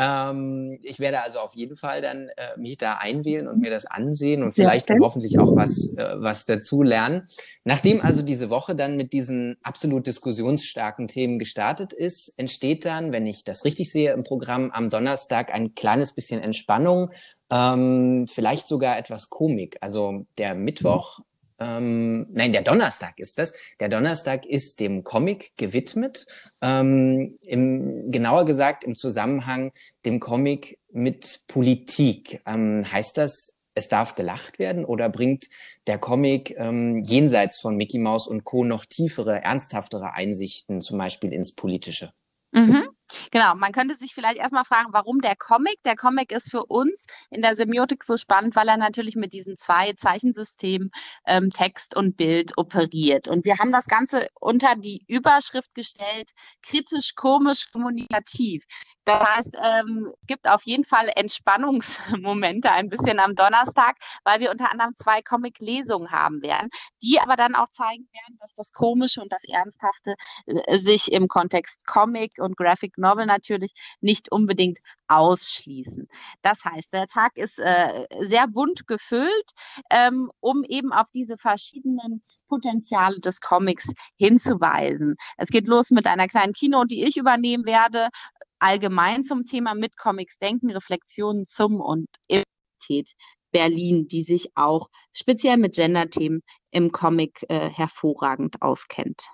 Ähm, 0.00 0.78
ich 0.84 1.00
werde 1.00 1.22
also 1.22 1.40
auf 1.40 1.56
jeden 1.56 1.74
Fall 1.74 2.00
dann 2.00 2.28
äh, 2.36 2.56
mich 2.56 2.78
da 2.78 2.98
einwählen 2.98 3.48
und 3.48 3.58
mir 3.58 3.70
das 3.70 3.84
ansehen 3.84 4.44
und 4.44 4.52
vielleicht 4.52 4.88
ja, 4.88 4.96
hoffentlich 5.00 5.40
auch 5.40 5.56
was, 5.56 5.96
äh, 5.96 6.14
was 6.18 6.44
dazu 6.44 6.84
lernen. 6.84 7.26
Nachdem 7.64 8.00
also 8.00 8.22
diese 8.22 8.48
Woche 8.48 8.76
dann 8.76 8.96
mit 8.96 9.12
diesen 9.12 9.56
absolut 9.64 10.06
diskussionsstarken 10.06 11.08
Themen 11.08 11.40
gestartet 11.40 11.92
ist, 11.92 12.32
entsteht 12.38 12.84
dann, 12.84 13.12
wenn 13.12 13.26
ich 13.26 13.42
das 13.42 13.64
richtig 13.64 13.90
sehe 13.90 14.12
im 14.12 14.22
Programm, 14.22 14.70
am 14.70 14.88
Donnerstag 14.88 15.52
ein 15.52 15.74
kleines 15.74 16.12
bisschen 16.12 16.40
Entspannung, 16.40 17.10
ähm, 17.50 18.26
vielleicht 18.28 18.68
sogar 18.68 18.98
etwas 18.98 19.30
Komik. 19.30 19.78
Also 19.80 20.26
der 20.38 20.54
Mittwoch 20.54 21.18
ähm, 21.60 22.26
nein, 22.30 22.52
der 22.52 22.62
Donnerstag 22.62 23.18
ist 23.18 23.38
das. 23.38 23.52
Der 23.80 23.88
Donnerstag 23.88 24.46
ist 24.46 24.80
dem 24.80 25.02
Comic 25.02 25.52
gewidmet. 25.56 26.26
Ähm, 26.60 27.38
im, 27.42 28.10
genauer 28.10 28.44
gesagt 28.44 28.84
im 28.84 28.94
Zusammenhang 28.94 29.72
dem 30.06 30.20
Comic 30.20 30.78
mit 30.92 31.40
Politik. 31.48 32.40
Ähm, 32.46 32.84
heißt 32.90 33.18
das, 33.18 33.56
es 33.74 33.88
darf 33.88 34.14
gelacht 34.14 34.58
werden 34.58 34.84
oder 34.84 35.08
bringt 35.08 35.46
der 35.86 35.98
Comic 35.98 36.54
ähm, 36.58 36.98
jenseits 37.04 37.60
von 37.60 37.76
Mickey 37.76 37.98
Mouse 37.98 38.26
und 38.26 38.44
Co. 38.44 38.64
noch 38.64 38.84
tiefere, 38.84 39.42
ernsthaftere 39.42 40.12
Einsichten, 40.12 40.80
zum 40.80 40.98
Beispiel 40.98 41.32
ins 41.32 41.54
Politische? 41.54 42.12
Mhm. 42.52 42.88
Genau, 43.30 43.54
man 43.54 43.72
könnte 43.72 43.94
sich 43.94 44.14
vielleicht 44.14 44.38
erstmal 44.38 44.64
fragen, 44.64 44.92
warum 44.92 45.20
der 45.20 45.36
Comic? 45.36 45.82
Der 45.84 45.96
Comic 45.96 46.32
ist 46.32 46.50
für 46.50 46.64
uns 46.66 47.06
in 47.30 47.42
der 47.42 47.56
Semiotik 47.56 48.04
so 48.04 48.16
spannend, 48.16 48.56
weil 48.56 48.68
er 48.68 48.76
natürlich 48.76 49.16
mit 49.16 49.32
diesem 49.32 49.56
zwei 49.56 49.92
Zeichensystem 49.94 50.90
ähm, 51.26 51.50
Text 51.50 51.96
und 51.96 52.16
Bild 52.16 52.56
operiert. 52.58 53.28
Und 53.28 53.44
wir 53.44 53.58
haben 53.58 53.72
das 53.72 53.86
Ganze 53.86 54.28
unter 54.34 54.76
die 54.76 55.04
Überschrift 55.08 55.74
gestellt, 55.74 56.30
kritisch, 56.62 57.14
komisch, 57.14 57.70
kommunikativ. 57.72 58.64
Das 59.08 59.26
heißt, 59.26 59.56
ähm, 59.64 60.12
es 60.20 60.26
gibt 60.26 60.46
auf 60.46 60.64
jeden 60.64 60.84
Fall 60.84 61.10
Entspannungsmomente 61.16 62.70
ein 62.70 62.90
bisschen 62.90 63.20
am 63.20 63.34
Donnerstag, 63.34 63.96
weil 64.22 64.38
wir 64.38 64.50
unter 64.50 64.70
anderem 64.70 64.94
zwei 64.96 65.22
Comic-Lesungen 65.22 66.10
haben 66.10 66.42
werden, 66.42 66.68
die 67.02 67.18
aber 67.18 67.36
dann 67.36 67.54
auch 67.54 67.68
zeigen 67.70 68.06
werden, 68.12 68.36
dass 68.38 68.52
das 68.52 68.70
Komische 68.70 69.22
und 69.22 69.32
das 69.32 69.44
Ernsthafte 69.44 70.14
äh, 70.44 70.78
sich 70.78 71.10
im 71.10 71.26
Kontext 71.26 71.86
Comic 71.86 72.32
und 72.36 72.58
Graphic 72.58 72.98
Novel 72.98 73.24
natürlich 73.24 73.72
nicht 74.02 74.30
unbedingt 74.30 74.76
ausschließen. 75.06 76.06
Das 76.42 76.62
heißt, 76.62 76.92
der 76.92 77.06
Tag 77.06 77.38
ist 77.38 77.58
äh, 77.58 78.04
sehr 78.26 78.46
bunt 78.46 78.86
gefüllt, 78.86 79.52
ähm, 79.88 80.30
um 80.40 80.64
eben 80.64 80.92
auf 80.92 81.06
diese 81.14 81.38
verschiedenen 81.38 82.22
Potenziale 82.46 83.20
des 83.20 83.40
Comics 83.40 83.90
hinzuweisen. 84.18 85.16
Es 85.38 85.48
geht 85.48 85.66
los 85.66 85.90
mit 85.90 86.06
einer 86.06 86.28
kleinen 86.28 86.52
Kino, 86.52 86.84
die 86.84 87.04
ich 87.04 87.16
übernehmen 87.16 87.64
werde, 87.64 88.10
allgemein 88.58 89.24
zum 89.24 89.44
Thema 89.44 89.74
mit 89.74 89.96
Comics 89.96 90.38
denken, 90.38 90.70
Reflexionen 90.70 91.46
zum 91.46 91.80
und 91.80 92.06
Identität 92.28 93.14
Berlin, 93.50 94.08
die 94.08 94.22
sich 94.22 94.50
auch 94.54 94.88
speziell 95.12 95.56
mit 95.56 95.74
Gender-Themen 95.74 96.42
im 96.70 96.92
Comic 96.92 97.44
äh, 97.48 97.70
hervorragend 97.70 98.60
auskennt. 98.60 99.28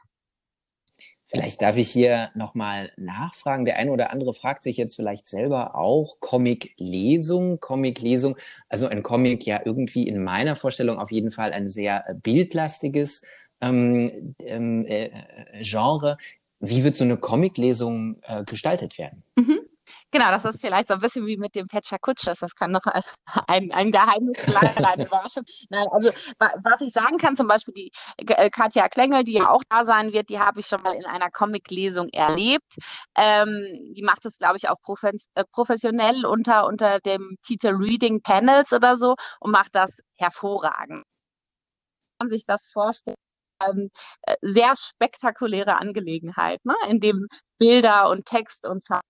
Vielleicht 1.26 1.62
darf 1.62 1.76
ich 1.76 1.90
hier 1.90 2.30
nochmal 2.34 2.92
nachfragen. 2.96 3.64
Der 3.64 3.76
eine 3.76 3.90
oder 3.90 4.12
andere 4.12 4.34
fragt 4.34 4.62
sich 4.62 4.76
jetzt 4.76 4.94
vielleicht 4.94 5.26
selber 5.26 5.74
auch 5.74 6.20
Comic-Lesung, 6.20 7.58
Comic-Lesung. 7.58 8.36
Also 8.68 8.86
ein 8.86 9.02
Comic 9.02 9.44
ja 9.44 9.60
irgendwie 9.64 10.06
in 10.06 10.22
meiner 10.22 10.54
Vorstellung 10.54 10.98
auf 10.98 11.10
jeden 11.10 11.32
Fall 11.32 11.52
ein 11.52 11.66
sehr 11.66 12.04
bildlastiges 12.22 13.26
ähm, 13.60 14.36
ähm 14.40 14.86
äh, 14.86 15.10
Genre. 15.62 16.18
Wie 16.68 16.84
wird 16.84 16.96
so 16.96 17.04
eine 17.04 17.16
Comic-Lesung 17.16 18.20
äh, 18.22 18.44
gestaltet 18.44 18.98
werden? 18.98 19.24
Mhm. 19.36 19.60
Genau, 20.10 20.30
das 20.30 20.44
ist 20.44 20.60
vielleicht 20.60 20.88
so 20.88 20.94
ein 20.94 21.00
bisschen 21.00 21.26
wie 21.26 21.36
mit 21.36 21.56
dem 21.56 21.66
Petscher 21.66 21.98
Kutschers. 21.98 22.38
Das 22.38 22.54
kann 22.54 22.70
noch 22.70 22.86
ein, 23.48 23.72
ein 23.72 23.90
Geheimnis 23.90 24.46
Überraschung. 24.46 25.42
Nein, 25.70 25.86
also 25.90 26.10
was 26.38 26.80
ich 26.82 26.92
sagen 26.92 27.18
kann, 27.18 27.34
zum 27.34 27.48
Beispiel 27.48 27.74
die 27.74 27.90
äh, 28.18 28.48
Katja 28.48 28.88
Klengel, 28.88 29.24
die 29.24 29.32
ja 29.32 29.50
auch 29.50 29.62
da 29.68 29.84
sein 29.84 30.12
wird, 30.12 30.28
die 30.28 30.38
habe 30.38 30.60
ich 30.60 30.66
schon 30.66 30.82
mal 30.82 30.94
in 30.94 31.04
einer 31.04 31.30
Comic-Lesung 31.32 32.10
erlebt. 32.10 32.76
Ähm, 33.16 33.92
die 33.96 34.02
macht 34.02 34.24
es, 34.24 34.38
glaube 34.38 34.56
ich, 34.56 34.68
auch 34.68 34.78
äh, 35.02 35.44
professionell 35.50 36.24
unter, 36.26 36.66
unter 36.66 37.00
dem 37.00 37.36
Titel 37.42 37.74
Reading 37.74 38.22
Panels 38.22 38.72
oder 38.72 38.96
so 38.96 39.16
und 39.40 39.50
macht 39.50 39.74
das 39.74 39.98
hervorragend. 40.14 41.02
Man 42.20 42.30
sich 42.30 42.44
das 42.46 42.68
vorstellen 42.72 43.16
ähm, 43.62 43.90
äh, 44.22 44.36
sehr 44.42 44.74
spektakuläre 44.76 45.76
Angelegenheit, 45.76 46.64
ne? 46.64 46.74
in 46.88 47.00
dem 47.00 47.26
Bilder 47.58 48.10
und 48.10 48.26
Text 48.26 48.66
und 48.66 48.84
Sound 48.84 49.02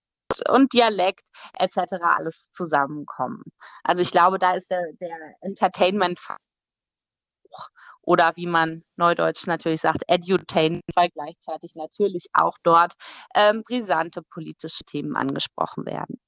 und 0.48 0.72
Dialekt 0.72 1.22
etc. 1.58 1.94
alles 2.02 2.48
zusammenkommen. 2.52 3.42
Also 3.84 4.02
ich 4.02 4.10
glaube, 4.10 4.38
da 4.38 4.52
ist 4.54 4.70
der, 4.70 4.82
der 5.00 5.16
Entertainment 5.40 6.18
oder 8.02 8.32
wie 8.36 8.46
man 8.46 8.82
neudeutsch 8.96 9.46
natürlich 9.46 9.80
sagt, 9.80 10.02
Edutain, 10.08 10.80
weil 10.94 11.08
gleichzeitig 11.10 11.74
natürlich 11.74 12.26
auch 12.32 12.58
dort 12.62 12.94
ähm, 13.34 13.62
brisante 13.64 14.22
politische 14.22 14.84
Themen 14.84 15.16
angesprochen 15.16 15.86
werden. 15.86 16.18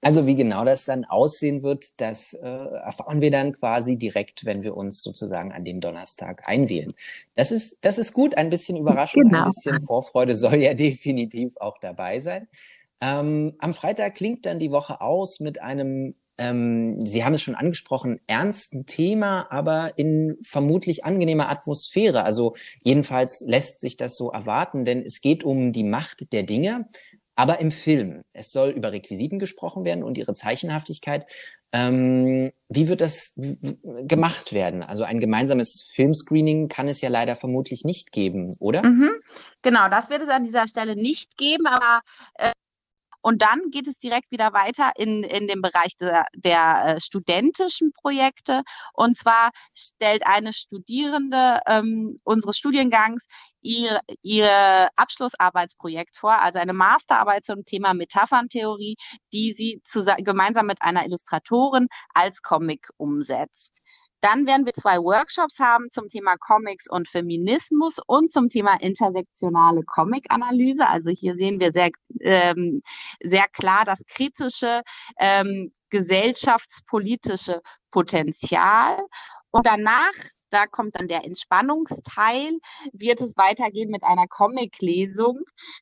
Also 0.00 0.26
wie 0.26 0.34
genau 0.34 0.64
das 0.64 0.84
dann 0.84 1.04
aussehen 1.04 1.62
wird, 1.62 2.00
das 2.00 2.34
äh, 2.34 2.46
erfahren 2.46 3.20
wir 3.20 3.30
dann 3.30 3.52
quasi 3.52 3.96
direkt, 3.96 4.44
wenn 4.44 4.62
wir 4.62 4.76
uns 4.76 5.02
sozusagen 5.02 5.52
an 5.52 5.64
den 5.64 5.80
Donnerstag 5.80 6.48
einwählen. 6.48 6.94
Das 7.34 7.52
ist, 7.52 7.78
das 7.82 7.98
ist 7.98 8.12
gut, 8.12 8.36
ein 8.36 8.50
bisschen 8.50 8.76
Überraschung, 8.76 9.24
genau. 9.24 9.44
ein 9.44 9.50
bisschen 9.50 9.82
Vorfreude 9.82 10.34
soll 10.36 10.56
ja 10.56 10.74
definitiv 10.74 11.56
auch 11.58 11.78
dabei 11.78 12.20
sein. 12.20 12.48
Ähm, 13.00 13.54
am 13.58 13.74
Freitag 13.74 14.14
klingt 14.14 14.46
dann 14.46 14.58
die 14.58 14.70
Woche 14.70 15.00
aus 15.00 15.40
mit 15.40 15.60
einem, 15.60 16.14
ähm, 16.38 17.04
Sie 17.04 17.24
haben 17.24 17.34
es 17.34 17.42
schon 17.42 17.54
angesprochen, 17.54 18.20
ernsten 18.26 18.86
Thema, 18.86 19.46
aber 19.50 19.98
in 19.98 20.38
vermutlich 20.42 21.04
angenehmer 21.04 21.48
Atmosphäre. 21.50 22.24
Also 22.24 22.54
jedenfalls 22.80 23.44
lässt 23.46 23.80
sich 23.80 23.96
das 23.96 24.16
so 24.16 24.30
erwarten, 24.30 24.84
denn 24.84 25.02
es 25.04 25.20
geht 25.20 25.44
um 25.44 25.72
die 25.72 25.84
Macht 25.84 26.32
der 26.32 26.42
Dinge 26.42 26.86
aber 27.36 27.60
im 27.60 27.70
Film. 27.70 28.22
Es 28.32 28.50
soll 28.50 28.70
über 28.70 28.92
Requisiten 28.92 29.38
gesprochen 29.38 29.84
werden 29.84 30.02
und 30.02 30.18
ihre 30.18 30.34
Zeichenhaftigkeit. 30.34 31.26
Ähm, 31.72 32.52
wie 32.68 32.88
wird 32.88 33.00
das 33.00 33.34
gemacht 33.36 34.52
werden? 34.52 34.82
Also 34.82 35.04
ein 35.04 35.20
gemeinsames 35.20 35.90
Filmscreening 35.94 36.68
kann 36.68 36.88
es 36.88 37.00
ja 37.00 37.08
leider 37.08 37.36
vermutlich 37.36 37.84
nicht 37.84 38.12
geben, 38.12 38.52
oder? 38.60 38.82
Mhm. 38.84 39.10
Genau, 39.62 39.88
das 39.88 40.08
wird 40.08 40.22
es 40.22 40.28
an 40.28 40.44
dieser 40.44 40.66
Stelle 40.68 40.96
nicht 40.96 41.36
geben, 41.36 41.66
aber 41.66 42.00
äh, 42.34 42.52
und 43.26 43.42
dann 43.42 43.72
geht 43.72 43.88
es 43.88 43.98
direkt 43.98 44.30
wieder 44.30 44.52
weiter 44.52 44.92
in, 44.94 45.24
in 45.24 45.48
den 45.48 45.60
Bereich 45.60 45.96
der, 45.96 46.26
der 46.36 46.84
äh, 46.84 47.00
studentischen 47.00 47.90
Projekte. 47.90 48.62
Und 48.92 49.16
zwar 49.16 49.50
stellt 49.74 50.24
eine 50.24 50.52
Studierende 50.52 51.58
ähm, 51.66 52.18
unseres 52.22 52.56
Studiengangs 52.56 53.26
ihr, 53.60 53.98
ihr 54.22 54.90
Abschlussarbeitsprojekt 54.94 56.16
vor, 56.16 56.40
also 56.40 56.60
eine 56.60 56.72
Masterarbeit 56.72 57.44
zum 57.44 57.64
Thema 57.64 57.94
Metapherntheorie, 57.94 58.94
die 59.32 59.52
sie 59.54 59.82
gemeinsam 60.18 60.66
mit 60.66 60.82
einer 60.82 61.04
Illustratorin 61.04 61.88
als 62.14 62.42
Comic 62.42 62.90
umsetzt. 62.96 63.80
Dann 64.20 64.46
werden 64.46 64.66
wir 64.66 64.72
zwei 64.72 64.98
Workshops 64.98 65.58
haben 65.58 65.90
zum 65.90 66.08
Thema 66.08 66.36
Comics 66.36 66.88
und 66.88 67.08
Feminismus 67.08 67.98
und 68.06 68.30
zum 68.30 68.48
Thema 68.48 68.80
intersektionale 68.80 69.82
Comic-Analyse. 69.82 70.86
Also 70.86 71.10
hier 71.10 71.36
sehen 71.36 71.60
wir 71.60 71.72
sehr, 71.72 71.90
ähm, 72.20 72.82
sehr 73.22 73.46
klar 73.48 73.84
das 73.84 74.04
kritische 74.06 74.82
ähm, 75.18 75.72
gesellschaftspolitische 75.90 77.60
Potenzial. 77.90 78.98
Und 79.50 79.66
danach 79.66 80.12
da 80.56 80.66
kommt 80.66 80.96
dann 80.96 81.06
der 81.06 81.26
Entspannungsteil, 81.26 82.58
wird 82.94 83.20
es 83.20 83.36
weitergehen 83.36 83.90
mit 83.90 84.02
einer 84.04 84.26
Comic-Lesung 84.26 85.40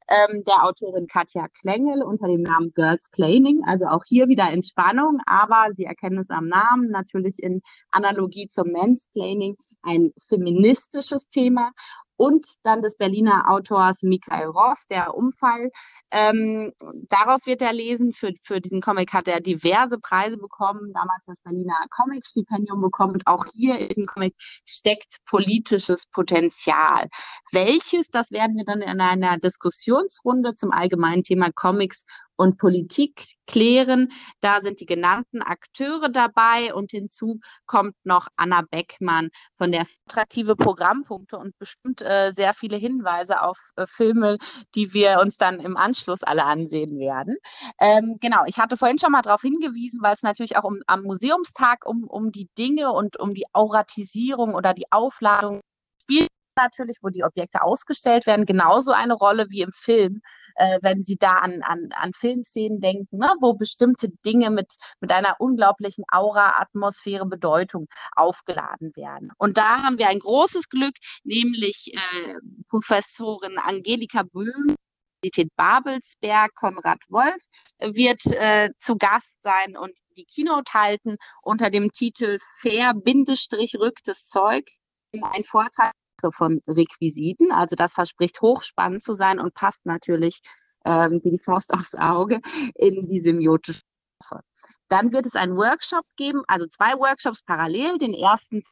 ähm, 0.09 0.43
der 0.45 0.65
Autorin 0.65 1.07
Katja 1.07 1.47
Klengel 1.61 2.03
unter 2.03 2.27
dem 2.27 2.43
Namen 2.43 2.73
Girls 2.75 3.09
Planning. 3.11 3.63
Also 3.65 3.87
auch 3.87 4.03
hier 4.05 4.27
wieder 4.27 4.51
Entspannung, 4.51 5.21
aber 5.27 5.69
Sie 5.77 5.85
erkennen 5.85 6.19
es 6.19 6.31
am 6.31 6.49
Namen, 6.49 6.91
natürlich 6.91 7.41
in 7.41 7.63
Analogie 7.93 8.49
zum 8.49 8.73
Mansplaining 8.73 9.57
ein 9.83 10.13
feministisches 10.29 11.29
Thema 11.29 11.71
und 12.17 12.47
dann 12.63 12.83
des 12.83 12.97
Berliner 12.97 13.51
Autors 13.51 14.03
Michael 14.03 14.47
Ross, 14.47 14.87
der 14.89 15.15
Umfall. 15.15 15.71
Ähm, 16.11 16.73
daraus 17.09 17.47
wird 17.47 17.63
er 17.63 17.73
lesen. 17.73 18.13
Für, 18.13 18.33
für 18.43 18.61
diesen 18.61 18.81
Comic 18.81 19.13
hat 19.13 19.29
er 19.29 19.41
diverse 19.41 19.99
Preise 19.99 20.37
bekommen, 20.37 20.93
damals 20.93 21.25
das 21.27 21.41
Berliner 21.43 21.75
Comic-Stipendium 21.91 22.81
bekommen. 22.81 23.15
Und 23.15 23.27
auch 23.27 23.47
hier 23.53 23.79
in 23.79 23.89
diesem 23.89 24.07
Comic 24.07 24.35
steckt 24.67 25.19
politisches 25.27 26.07
Potenzial. 26.07 27.09
Welches, 27.53 28.09
das 28.11 28.31
werden 28.31 28.57
wir 28.57 28.65
dann 28.65 28.81
in 28.81 29.01
einer 29.01 29.39
Diskussionsrunde 29.39 30.55
zum 30.55 30.71
allgemeinen 30.71 31.23
Thema 31.23 31.51
Comics 31.53 32.05
und 32.37 32.59
Politik 32.59 33.27
klären. 33.47 34.11
Da 34.41 34.61
sind 34.61 34.81
die 34.81 34.87
genannten 34.87 35.43
Akteure 35.43 36.09
dabei 36.09 36.75
und 36.75 36.91
hinzu 36.91 37.41
kommt 37.67 37.95
noch 38.05 38.29
Anna 38.37 38.63
Beckmann 38.71 39.31
von 39.57 39.73
der 39.73 39.87
attraktive 40.09 40.57
Programmpunkte 40.57 41.39
und 41.39 41.57
bestimmt 41.59 42.03
äh, 42.03 42.33
sehr 42.35 42.55
viele 42.55 42.77
Hinweise 42.77 43.43
auf 43.43 43.59
äh, 43.77 43.87
Filme, 43.87 44.39
die 44.75 44.93
wir 44.93 45.21
uns 45.21 45.37
dann 45.37 45.61
im 45.61 45.77
Anschluss 45.77 46.23
alle 46.23 46.45
ansehen 46.45 46.99
werden. 46.99 47.37
Ähm, 47.81 48.17
genau, 48.21 48.43
ich 48.47 48.59
hatte 48.59 48.77
vorhin 48.77 48.99
schon 48.99 49.13
mal 49.13 49.23
darauf 49.23 49.43
hingewiesen, 49.43 50.01
weil 50.03 50.15
es 50.15 50.23
natürlich 50.23 50.57
auch 50.57 50.65
um, 50.65 50.81
am 50.87 51.03
Museumstag 51.03 51.87
um, 51.87 52.05
um 52.05 52.33
die 52.33 52.49
Dinge 52.59 52.93
und 52.93 53.19
um 53.19 53.35
die 53.35 53.47
Auratisierung 53.53 54.55
oder 54.55 54.75
die 54.75 54.91
Aufladung 54.91 55.61
spielt 56.03 56.29
natürlich, 56.57 56.99
wo 57.03 57.09
die 57.09 57.25
Objekte 57.25 57.63
ausgestellt 57.63 58.27
werden, 58.27 58.47
genauso 58.47 58.93
eine 58.93 59.15
Rolle 59.15 59.47
wie 59.51 59.63
im 59.63 59.73
Film, 59.73 60.21
äh, 60.57 60.79
wenn 60.83 61.03
Sie 61.03 61.17
da 61.17 61.33
an, 61.33 61.63
an, 61.63 61.89
an 61.95 62.13
Filmszenen 62.13 62.81
denken, 62.81 63.19
ne, 63.19 63.33
wo 63.41 63.55
bestimmte 63.55 64.09
Dinge 64.25 64.51
mit, 64.51 64.75
mit 65.01 65.13
einer 65.13 65.37
unglaublichen 65.39 66.05
Aura, 66.11 66.61
Atmosphäre, 66.61 67.27
Bedeutung 67.27 67.87
aufgeladen 68.15 68.93
werden. 68.97 69.31
Und 69.39 69.59
da 69.59 69.83
haben 69.83 69.99
wir 69.99 70.09
ein 70.09 70.19
großes 70.19 70.69
Glück, 70.69 70.95
nämlich 71.25 71.93
äh, 71.95 72.35
Professorin 72.69 73.59
Angelika 73.59 74.23
Böhm, 74.23 74.77
Universität 75.25 75.57
Babelsberg, 75.57 76.55
Konrad 76.55 77.01
Wolf, 77.09 77.43
wird 77.79 78.27
äh, 78.27 78.71
zu 78.79 78.97
Gast 78.97 79.33
sein 79.43 79.77
und 79.77 79.93
die 80.17 80.27
Keynote 80.27 80.73
halten 80.73 81.17
unter 81.43 81.71
dem 81.71 81.91
Titel 81.91 82.39
Fair-rücktes 82.61 84.27
Zeug. 84.27 84.67
Ein 85.13 85.45
Vortrag 85.45 85.93
von 86.33 86.61
Requisiten. 86.67 87.53
Also 87.53 87.77
das 87.77 87.95
verspricht 87.95 88.41
hochspannend 88.41 89.03
zu 89.03 89.15
sein 89.15 89.39
und 89.39 89.55
passt 89.55 89.87
natürlich 89.87 90.41
ähm, 90.85 91.21
wie 91.23 91.31
die 91.31 91.39
Faust 91.39 91.73
aufs 91.73 91.95
Auge 91.95 92.41
in 92.75 93.07
die 93.07 93.21
semiotische 93.21 93.83
Woche. 94.21 94.41
Dann 94.89 95.13
wird 95.13 95.27
es 95.27 95.35
einen 95.35 95.57
Workshop 95.57 96.05
geben, 96.17 96.43
also 96.47 96.67
zwei 96.67 96.93
Workshops 96.99 97.43
parallel. 97.43 97.99
Den 97.99 98.15
ersten 98.15 98.63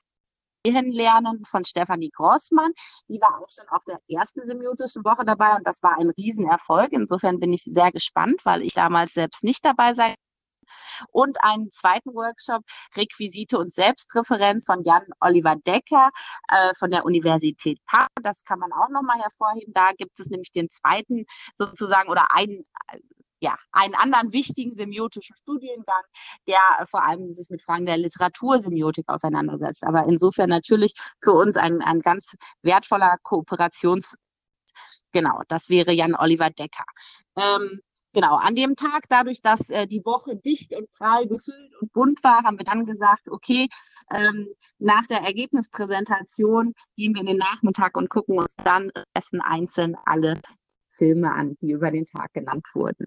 Lernen 0.64 1.44
von 1.44 1.64
Stefanie 1.64 2.10
Grossmann. 2.10 2.72
Die 3.08 3.20
war 3.20 3.40
auch 3.40 3.48
schon 3.48 3.68
auf 3.70 3.82
der 3.84 3.98
ersten 4.08 4.46
semiotischen 4.46 5.04
Woche 5.04 5.24
dabei 5.24 5.56
und 5.56 5.66
das 5.66 5.82
war 5.82 5.98
ein 5.98 6.10
Riesenerfolg. 6.10 6.92
Insofern 6.92 7.40
bin 7.40 7.52
ich 7.52 7.64
sehr 7.64 7.90
gespannt, 7.90 8.42
weil 8.44 8.62
ich 8.62 8.74
damals 8.74 9.12
selbst 9.12 9.42
nicht 9.42 9.64
dabei 9.64 9.94
sein 9.94 10.14
und 11.10 11.42
einen 11.42 11.72
zweiten 11.72 12.14
Workshop 12.14 12.62
Requisite 12.96 13.58
und 13.58 13.72
Selbstreferenz 13.72 14.66
von 14.66 14.82
Jan 14.82 15.04
Oliver 15.20 15.56
Decker 15.56 16.10
äh, 16.48 16.74
von 16.78 16.90
der 16.90 17.04
Universität 17.04 17.78
Paar. 17.86 18.06
Das 18.22 18.44
kann 18.44 18.58
man 18.58 18.72
auch 18.72 18.88
nochmal 18.90 19.20
hervorheben. 19.20 19.72
Da 19.72 19.92
gibt 19.92 20.18
es 20.20 20.28
nämlich 20.28 20.52
den 20.52 20.68
zweiten 20.68 21.24
sozusagen 21.56 22.08
oder 22.08 22.26
einen 22.32 22.64
ja, 23.42 23.58
einen 23.72 23.96
anderen 23.96 24.32
wichtigen 24.32 24.74
semiotischen 24.76 25.34
Studiengang, 25.34 26.02
der 26.46 26.60
vor 26.88 27.02
allem 27.02 27.34
sich 27.34 27.50
mit 27.50 27.60
Fragen 27.60 27.86
der 27.86 27.96
Literatursemiotik 27.96 29.08
auseinandersetzt. 29.08 29.82
Aber 29.84 30.04
insofern 30.04 30.48
natürlich 30.48 30.94
für 31.20 31.32
uns 31.32 31.56
ein, 31.56 31.82
ein 31.82 31.98
ganz 31.98 32.36
wertvoller 32.62 33.16
Kooperations, 33.24 34.14
genau, 35.10 35.40
das 35.48 35.68
wäre 35.68 35.92
Jan 35.92 36.14
Oliver 36.14 36.50
Decker. 36.50 36.84
Ähm, 37.36 37.80
Genau, 38.14 38.36
an 38.36 38.54
dem 38.54 38.76
Tag, 38.76 39.04
dadurch, 39.08 39.40
dass 39.40 39.70
äh, 39.70 39.86
die 39.86 40.04
Woche 40.04 40.36
dicht 40.36 40.74
und 40.76 40.90
prall 40.92 41.26
gefüllt 41.26 41.72
und 41.80 41.92
bunt 41.92 42.22
war, 42.22 42.42
haben 42.44 42.58
wir 42.58 42.64
dann 42.64 42.84
gesagt, 42.84 43.28
okay, 43.30 43.68
ähm, 44.14 44.48
nach 44.78 45.06
der 45.06 45.20
Ergebnispräsentation 45.22 46.74
gehen 46.94 47.14
wir 47.14 47.20
in 47.20 47.26
den 47.26 47.38
Nachmittag 47.38 47.96
und 47.96 48.10
gucken 48.10 48.38
uns 48.38 48.54
dann 48.56 48.92
essen 49.14 49.40
einzeln 49.40 49.96
alle 50.04 50.38
Filme 50.90 51.32
an, 51.32 51.56
die 51.62 51.70
über 51.70 51.90
den 51.90 52.04
Tag 52.04 52.34
genannt 52.34 52.66
wurden. 52.74 53.06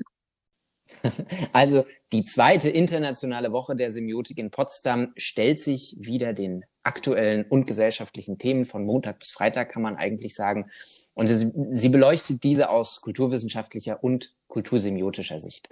Also 1.54 1.86
die 2.12 2.26
zweite 2.26 2.70
internationale 2.70 3.52
Woche 3.52 3.76
der 3.76 3.92
Semiotik 3.92 4.38
in 4.38 4.52
Potsdam 4.52 5.14
stellt 5.18 5.60
sich 5.60 5.96
wieder 6.00 6.34
den 6.34 6.64
aktuellen 6.84 7.46
und 7.46 7.66
gesellschaftlichen 7.66 8.38
Themen 8.38 8.66
von 8.66 8.86
Montag 8.86 9.20
bis 9.20 9.32
Freitag, 9.32 9.70
kann 9.72 9.82
man 9.82 9.96
eigentlich 9.96 10.36
sagen. 10.36 10.70
Und 11.14 11.28
sie, 11.28 11.52
sie 11.72 11.90
beleuchtet 11.90 12.44
diese 12.44 12.70
aus 12.70 13.02
kulturwissenschaftlicher 13.02 14.04
und 14.04 14.36
kultursemiotischer 14.56 15.40
Sicht. 15.40 15.70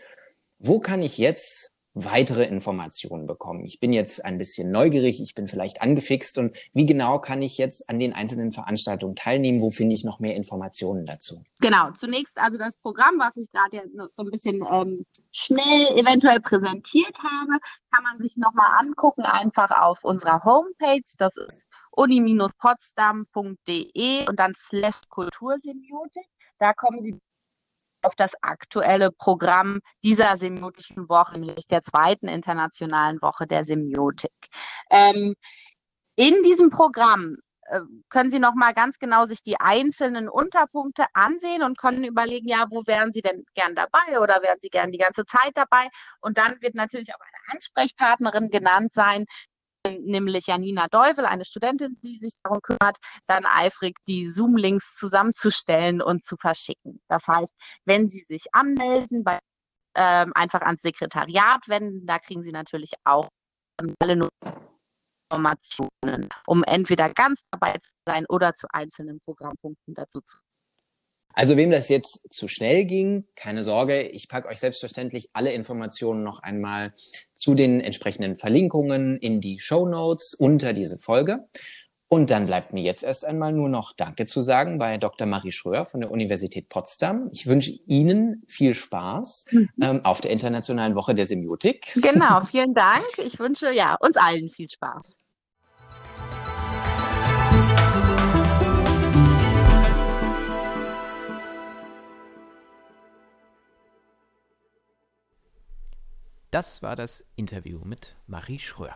Wo 0.59 0.79
kann 0.79 1.01
ich 1.01 1.17
jetzt 1.17 1.71
weitere 1.95 2.45
Informationen 2.45 3.27
bekommen. 3.27 3.65
Ich 3.65 3.79
bin 3.79 3.93
jetzt 3.93 4.25
ein 4.25 4.39
bisschen 4.39 4.71
neugierig, 4.71 5.21
ich 5.21 5.35
bin 5.35 5.47
vielleicht 5.47 5.79
angefixt 5.81 6.39
und 6.39 6.57
wie 6.73 6.87
genau 6.87 7.19
kann 7.19 7.43
ich 7.43 7.59
jetzt 7.59 7.87
an 7.89 7.99
den 7.99 8.13
einzelnen 8.13 8.51
Veranstaltungen 8.51 9.15
teilnehmen? 9.15 9.61
Wo 9.61 9.69
finde 9.69 9.95
ich 9.95 10.03
noch 10.03 10.19
mehr 10.19 10.35
Informationen 10.35 11.05
dazu? 11.05 11.43
Genau, 11.61 11.91
zunächst 11.91 12.39
also 12.39 12.57
das 12.57 12.77
Programm, 12.77 13.19
was 13.19 13.37
ich 13.37 13.51
gerade 13.51 13.83
so 14.15 14.23
ein 14.23 14.31
bisschen 14.31 14.65
ähm, 14.71 15.05
schnell 15.31 15.95
eventuell 15.95 16.39
präsentiert 16.39 17.15
habe, 17.19 17.59
kann 17.93 18.03
man 18.03 18.17
sich 18.19 18.37
nochmal 18.37 18.71
angucken, 18.79 19.21
einfach 19.21 19.69
auf 19.69 20.03
unserer 20.03 20.43
Homepage. 20.43 21.03
Das 21.19 21.37
ist 21.37 21.67
uni-potsdam.de 21.91 24.27
und 24.27 24.39
dann 24.39 24.53
slash 24.55 25.01
Kultursemiotik. 25.09 26.25
Da 26.57 26.73
kommen 26.73 27.03
Sie 27.03 27.19
auf 28.03 28.15
das 28.15 28.31
aktuelle 28.41 29.11
Programm 29.11 29.79
dieser 30.03 30.37
semiotischen 30.37 31.09
Woche, 31.09 31.39
nämlich 31.39 31.67
der 31.67 31.81
zweiten 31.81 32.27
internationalen 32.27 33.21
Woche 33.21 33.47
der 33.47 33.65
Semiotik. 33.65 34.31
Ähm, 34.89 35.35
in 36.15 36.43
diesem 36.43 36.69
Programm 36.69 37.37
äh, 37.67 37.79
können 38.09 38.31
Sie 38.31 38.39
noch 38.39 38.55
mal 38.55 38.73
ganz 38.73 38.99
genau 38.99 39.25
sich 39.25 39.41
die 39.41 39.59
einzelnen 39.59 40.29
Unterpunkte 40.29 41.05
ansehen 41.13 41.63
und 41.63 41.77
können 41.77 42.03
überlegen, 42.03 42.47
ja, 42.47 42.65
wo 42.69 42.83
wären 42.85 43.11
Sie 43.13 43.21
denn 43.21 43.43
gern 43.55 43.75
dabei 43.75 44.19
oder 44.19 44.41
wären 44.43 44.57
Sie 44.61 44.69
gern 44.69 44.91
die 44.91 44.97
ganze 44.97 45.25
Zeit 45.25 45.51
dabei? 45.55 45.87
Und 46.21 46.37
dann 46.37 46.61
wird 46.61 46.75
natürlich 46.75 47.13
auch 47.13 47.19
eine 47.19 47.53
Ansprechpartnerin 47.53 48.49
genannt 48.49 48.93
sein, 48.93 49.25
nämlich 49.85 50.47
Janina 50.47 50.87
Deuvel, 50.87 51.25
eine 51.25 51.45
Studentin, 51.45 51.97
die 52.03 52.17
sich 52.17 52.33
darum 52.43 52.61
kümmert, 52.61 52.97
dann 53.27 53.45
eifrig 53.45 53.97
die 54.07 54.29
Zoom-Links 54.29 54.95
zusammenzustellen 54.95 56.01
und 56.01 56.23
zu 56.23 56.37
verschicken. 56.37 57.01
Das 57.07 57.27
heißt, 57.27 57.53
wenn 57.85 58.09
Sie 58.09 58.21
sich 58.21 58.45
anmelden, 58.53 59.23
bei, 59.23 59.39
ähm, 59.95 60.31
einfach 60.35 60.61
ans 60.61 60.81
Sekretariat 60.81 61.67
wenden, 61.67 62.05
da 62.05 62.19
kriegen 62.19 62.43
Sie 62.43 62.51
natürlich 62.51 62.93
auch 63.03 63.29
alle 63.99 64.29
Informationen, 65.29 66.29
um 66.45 66.63
entweder 66.63 67.09
ganz 67.09 67.41
dabei 67.51 67.77
zu 67.79 67.91
sein 68.07 68.25
oder 68.29 68.53
zu 68.55 68.67
einzelnen 68.71 69.19
Programmpunkten 69.25 69.93
dazu 69.95 70.21
zu 70.21 70.37
also 71.33 71.57
wem 71.57 71.71
das 71.71 71.89
jetzt 71.89 72.21
zu 72.29 72.47
schnell 72.47 72.85
ging, 72.85 73.25
keine 73.35 73.63
Sorge, 73.63 74.03
ich 74.03 74.29
packe 74.29 74.47
euch 74.47 74.59
selbstverständlich 74.59 75.29
alle 75.33 75.51
Informationen 75.51 76.23
noch 76.23 76.41
einmal 76.41 76.93
zu 77.33 77.55
den 77.55 77.81
entsprechenden 77.81 78.35
Verlinkungen 78.35 79.17
in 79.17 79.41
die 79.41 79.59
Show 79.59 79.87
Notes 79.87 80.33
unter 80.33 80.73
diese 80.73 80.97
Folge. 80.97 81.47
Und 82.13 82.29
dann 82.29 82.45
bleibt 82.45 82.73
mir 82.73 82.83
jetzt 82.83 83.03
erst 83.03 83.25
einmal 83.25 83.51
nur 83.51 83.69
noch 83.69 83.91
Danke 83.91 84.27
zu 84.27 84.43
sagen 84.43 84.77
bei 84.77 84.99
Dr. 84.99 85.25
Marie 85.25 85.51
Schröer 85.51 85.83
von 85.83 85.99
der 85.99 86.11
Universität 86.11 86.69
Potsdam. 86.69 87.27
Ich 87.31 87.47
wünsche 87.47 87.71
Ihnen 87.87 88.43
viel 88.47 88.75
Spaß 88.75 89.47
mhm. 89.49 89.69
ähm, 89.81 90.05
auf 90.05 90.21
der 90.21 90.29
Internationalen 90.29 90.93
Woche 90.93 91.15
der 91.15 91.25
Semiotik. 91.25 91.91
Genau, 91.95 92.45
vielen 92.51 92.75
Dank. 92.75 93.03
Ich 93.17 93.39
wünsche 93.39 93.71
ja 93.71 93.95
uns 93.95 94.15
allen 94.15 94.49
viel 94.49 94.69
Spaß. 94.69 95.17
Das 106.53 106.81
war 106.83 106.95
das 106.95 107.25
Interview 107.35 107.79
mit 107.83 108.15
Marie 108.27 108.59
Schröer. 108.59 108.95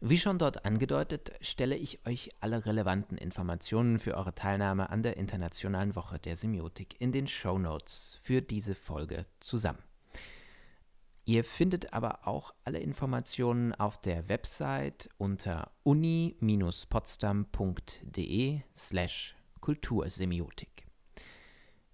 Wie 0.00 0.18
schon 0.18 0.38
dort 0.38 0.64
angedeutet, 0.64 1.32
stelle 1.40 1.74
ich 1.74 2.06
euch 2.06 2.30
alle 2.38 2.64
relevanten 2.64 3.18
Informationen 3.18 3.98
für 3.98 4.14
eure 4.14 4.36
Teilnahme 4.36 4.88
an 4.88 5.02
der 5.02 5.16
Internationalen 5.16 5.96
Woche 5.96 6.20
der 6.20 6.36
Semiotik 6.36 6.94
in 7.00 7.10
den 7.10 7.26
Show 7.26 7.58
Notes 7.58 8.20
für 8.22 8.40
diese 8.40 8.76
Folge 8.76 9.26
zusammen. 9.40 9.82
Ihr 11.24 11.42
findet 11.42 11.92
aber 11.92 12.28
auch 12.28 12.54
alle 12.62 12.78
Informationen 12.78 13.74
auf 13.74 14.00
der 14.00 14.28
Website 14.28 15.08
unter 15.18 15.72
uni-potsdam.de 15.82 18.60
slash 18.76 19.34
Kultursemiotik. 19.60 20.86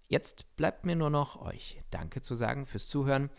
Jetzt 0.08 0.54
bleibt 0.56 0.84
mir 0.84 0.96
nur 0.96 1.08
noch 1.08 1.40
euch 1.40 1.80
Danke 1.88 2.20
zu 2.20 2.34
sagen 2.34 2.66
fürs 2.66 2.88
Zuhören 2.88 3.30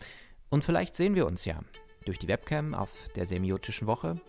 und 0.50 0.64
vielleicht 0.64 0.94
sehen 0.94 1.14
wir 1.14 1.26
uns 1.26 1.44
ja 1.44 1.60
durch 2.04 2.18
die 2.18 2.28
Webcam 2.28 2.74
auf 2.74 2.90
der 3.16 3.26
semiotischen 3.26 3.86
Woche 3.86 4.20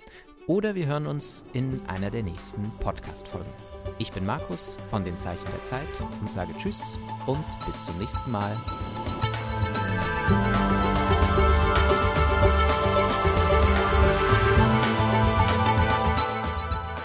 oder 0.47 0.75
wir 0.75 0.86
hören 0.86 1.08
uns 1.08 1.43
in 1.54 1.82
einer 1.88 2.10
der 2.10 2.23
nächsten 2.23 2.71
Podcast-Folgen. 2.80 3.51
Ich 3.97 4.12
bin 4.12 4.25
Markus 4.25 4.78
von 4.89 5.04
den 5.04 5.17
Zeichen 5.17 5.45
der 5.51 5.63
Zeit 5.63 5.88
und 6.21 6.32
sage 6.32 6.54
Tschüss 6.58 6.97
und 7.25 7.43
bis 7.65 7.84
zum 7.86 7.97
nächsten 7.97 8.32
Mal. 8.32 8.56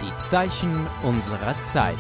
Die 0.02 0.18
Zeichen 0.18 0.86
unserer 1.02 1.60
Zeit. 1.62 1.96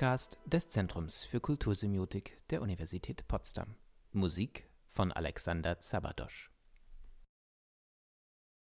Podcast 0.00 0.38
des 0.46 0.70
Zentrums 0.70 1.26
für 1.26 1.40
Kultursemiotik 1.40 2.38
der 2.48 2.62
Universität 2.62 3.28
Potsdam. 3.28 3.76
Musik 4.12 4.66
von 4.88 5.12
Alexander 5.12 5.78
Zabadosch. 5.78 6.49